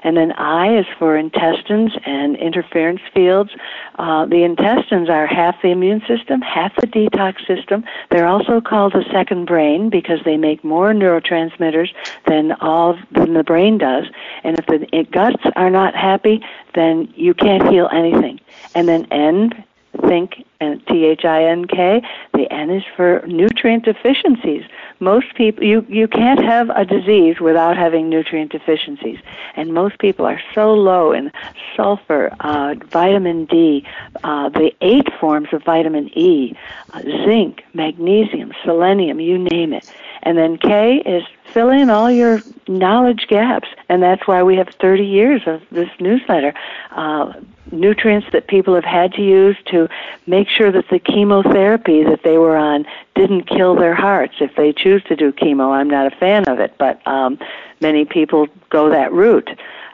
[0.03, 3.51] And then I is for intestines and interference fields.
[3.97, 7.85] Uh, the intestines are half the immune system, half the detox system.
[8.11, 11.91] They're also called the second brain because they make more neurotransmitters
[12.27, 14.07] than all than the brain does.
[14.43, 16.43] And if the guts are not happy,
[16.75, 18.41] then you can't heal anything.
[18.75, 19.65] And then N,
[20.07, 22.03] think, and T H I N K,
[22.35, 24.65] the N is for nutrient deficiencies.
[25.01, 29.19] Most people, you, you can't have a disease without having nutrient deficiencies.
[29.55, 31.31] And most people are so low in
[31.77, 33.85] sulfur, uh, vitamin D,
[34.25, 36.55] uh, the eight forms of vitamin E,
[36.93, 39.91] uh, zinc, magnesium, selenium, you name it.
[40.23, 41.23] And then K is
[41.59, 43.67] fill in all your knowledge gaps.
[43.89, 46.55] And that's why we have 30 years of this newsletter.
[46.93, 47.33] Uh,
[47.73, 49.89] nutrients that people have had to use to
[50.29, 52.87] make sure that the chemotherapy that they were on
[53.17, 55.73] didn't kill their hearts if they choose to do chemo.
[55.73, 57.41] I'm not a fan of it, but um,
[57.81, 59.51] many people go that route.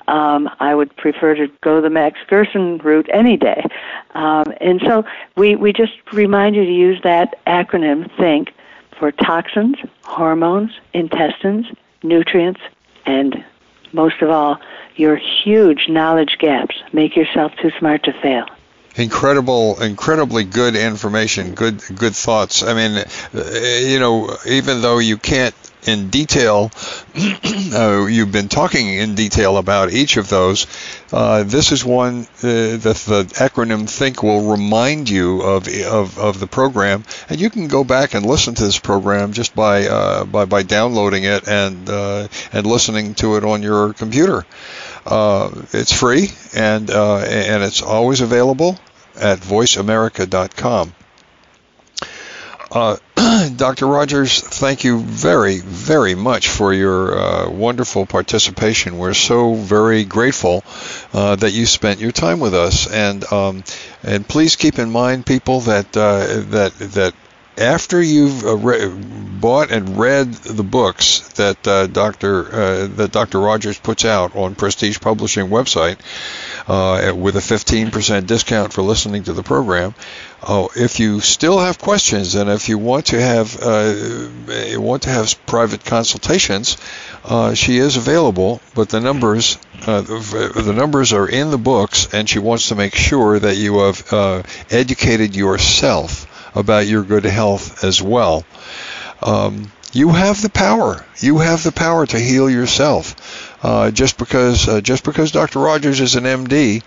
[0.06, 3.64] Um, I would prefer to go the Max Gerson route any day.
[4.10, 8.52] Um, and so we, we just remind you to use that acronym THINK
[8.98, 11.66] for toxins, hormones, intestines,
[12.02, 12.60] nutrients,
[13.06, 13.44] and
[13.92, 14.58] most of all,
[14.96, 16.76] your huge knowledge gaps.
[16.92, 18.46] Make yourself too smart to fail
[18.96, 22.96] incredible incredibly good information good good thoughts i mean
[23.34, 25.54] uh, you know even though you can't
[25.86, 26.70] in detail.
[27.74, 30.66] uh, you've been talking in detail about each of those.
[31.12, 36.40] Uh, this is one uh, that the acronym THINK will remind you of, of, of
[36.40, 40.24] the program, and you can go back and listen to this program just by uh,
[40.24, 44.44] by, by downloading it and uh, and listening to it on your computer.
[45.06, 48.78] Uh, it's free and and it's always available
[49.16, 50.92] at voiceamerica.com.
[52.74, 52.96] Uh,
[53.56, 53.86] Dr.
[53.86, 58.98] Rogers, thank you very, very much for your uh, wonderful participation.
[58.98, 60.64] We're so very grateful
[61.12, 63.62] uh, that you spent your time with us, and um,
[64.02, 67.14] and please keep in mind, people, that uh, that that
[67.56, 72.52] after you've uh, re- bought and read the books that uh, Dr.
[72.52, 73.40] Uh, that Dr.
[73.40, 75.98] Rogers puts out on Prestige Publishing website
[76.66, 79.94] uh, with a 15% discount for listening to the program,
[80.46, 83.94] oh, if you still have questions and if you want to have uh,
[84.80, 86.76] want to have private consultations,
[87.24, 88.60] uh, she is available.
[88.74, 93.38] But the numbers the numbers are in the books, and she wants to make sure
[93.38, 96.26] that you have educated yourself
[96.56, 98.44] about your good health as well.
[99.22, 101.04] Um, you have the power.
[101.18, 103.14] You have the power to heal yourself.
[103.62, 105.60] Uh, just because uh, just because Dr.
[105.60, 106.82] Rogers is an MD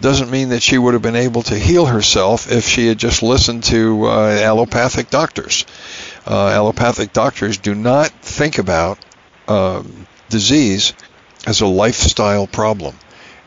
[0.00, 3.22] doesn't mean that she would have been able to heal herself if she had just
[3.22, 5.66] listened to uh, allopathic doctors.
[6.26, 8.98] Uh, allopathic doctors do not think about
[9.48, 10.94] um, disease
[11.46, 12.94] as a lifestyle problem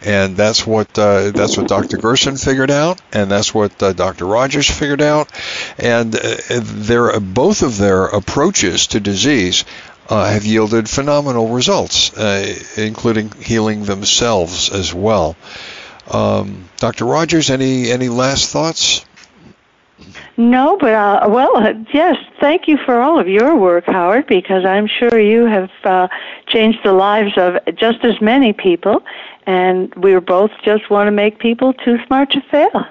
[0.02, 1.98] and that's what uh, that's what Dr.
[1.98, 4.26] Gerson figured out, and that's what uh, Dr.
[4.26, 5.32] Rogers figured out,
[5.78, 9.66] and uh, their both of their approaches to disease
[10.10, 15.36] uh, have yielded phenomenal results, uh, including healing themselves as well.
[16.12, 17.06] Um, Dr.
[17.06, 19.06] Rogers, any any last thoughts?
[20.38, 22.16] No, but uh, well, yes.
[22.40, 26.08] Thank you for all of your work, Howard, because I'm sure you have uh,
[26.48, 29.04] changed the lives of just as many people,
[29.48, 32.86] and we both just want to make people too smart to fail.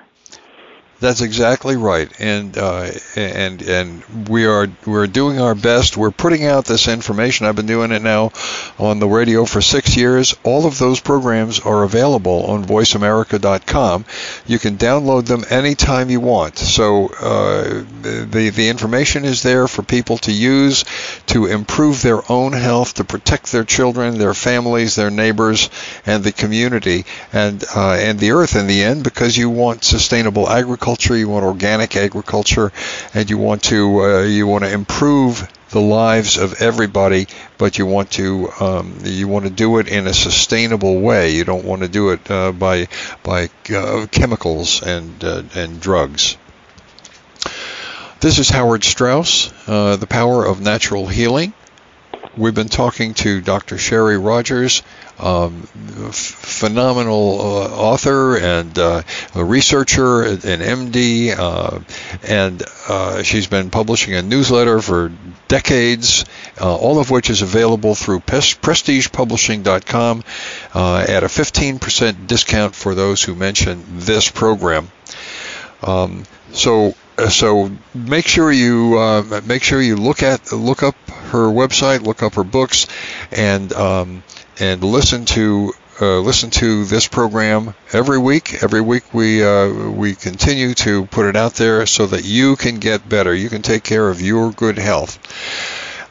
[0.98, 5.94] That's exactly right, and uh, and and we are we're doing our best.
[5.98, 7.44] We're putting out this information.
[7.44, 8.32] I've been doing it now
[8.78, 10.34] on the radio for six years.
[10.42, 14.06] All of those programs are available on VoiceAmerica.com.
[14.46, 16.56] You can download them anytime you want.
[16.56, 20.86] So uh, the the information is there for people to use
[21.26, 25.68] to improve their own health, to protect their children, their families, their neighbors,
[26.06, 30.48] and the community, and uh, and the earth in the end, because you want sustainable
[30.48, 32.70] agriculture agriculture, you want organic agriculture,
[33.12, 37.26] and you want to uh, you want to improve the lives of everybody,
[37.58, 41.34] but you want to um, you want to do it in a sustainable way.
[41.34, 42.86] You don't want to do it uh, by
[43.24, 46.36] by uh, chemicals and uh, and drugs.
[48.20, 51.52] This is Howard Strauss, uh, the power of natural healing.
[52.36, 53.78] We've been talking to Dr.
[53.78, 54.82] Sherry Rogers,
[55.18, 59.00] um, phenomenal uh, author and uh,
[59.34, 61.78] a researcher, an MD, uh,
[62.22, 65.12] and uh, she's been publishing a newsletter for
[65.48, 66.26] decades,
[66.60, 70.22] uh, all of which is available through prestigepublishing.com
[70.74, 74.90] uh, at a 15% discount for those who mention this program.
[75.82, 76.94] Um, so
[77.28, 80.94] so make sure you uh, make sure you look at look up
[81.30, 82.86] her website, look up her books,
[83.32, 84.22] and um,
[84.58, 88.62] and listen to uh, listen to this program every week.
[88.62, 92.78] Every week we uh, we continue to put it out there so that you can
[92.78, 93.34] get better.
[93.34, 95.18] You can take care of your good health.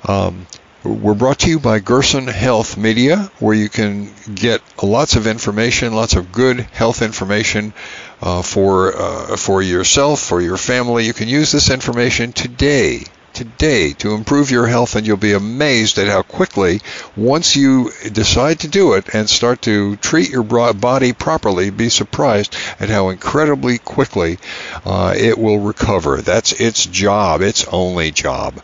[0.09, 0.47] Um,
[0.83, 5.93] we're brought to you by Gerson Health Media, where you can get lots of information,
[5.95, 7.73] lots of good health information
[8.21, 11.05] uh, for uh, for yourself, for your family.
[11.05, 13.03] You can use this information today
[13.35, 16.79] today to improve your health, and you'll be amazed at how quickly,
[17.15, 20.43] once you decide to do it and start to treat your
[20.73, 24.39] body properly, be surprised at how incredibly quickly
[24.85, 26.21] uh, it will recover.
[26.21, 28.63] That's its job, its only job.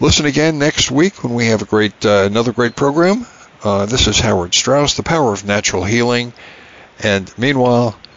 [0.00, 3.26] Listen again next week when we have a great uh, another great program.
[3.62, 6.34] Uh, this is Howard Strauss, the power of natural healing.
[7.02, 7.98] And meanwhile,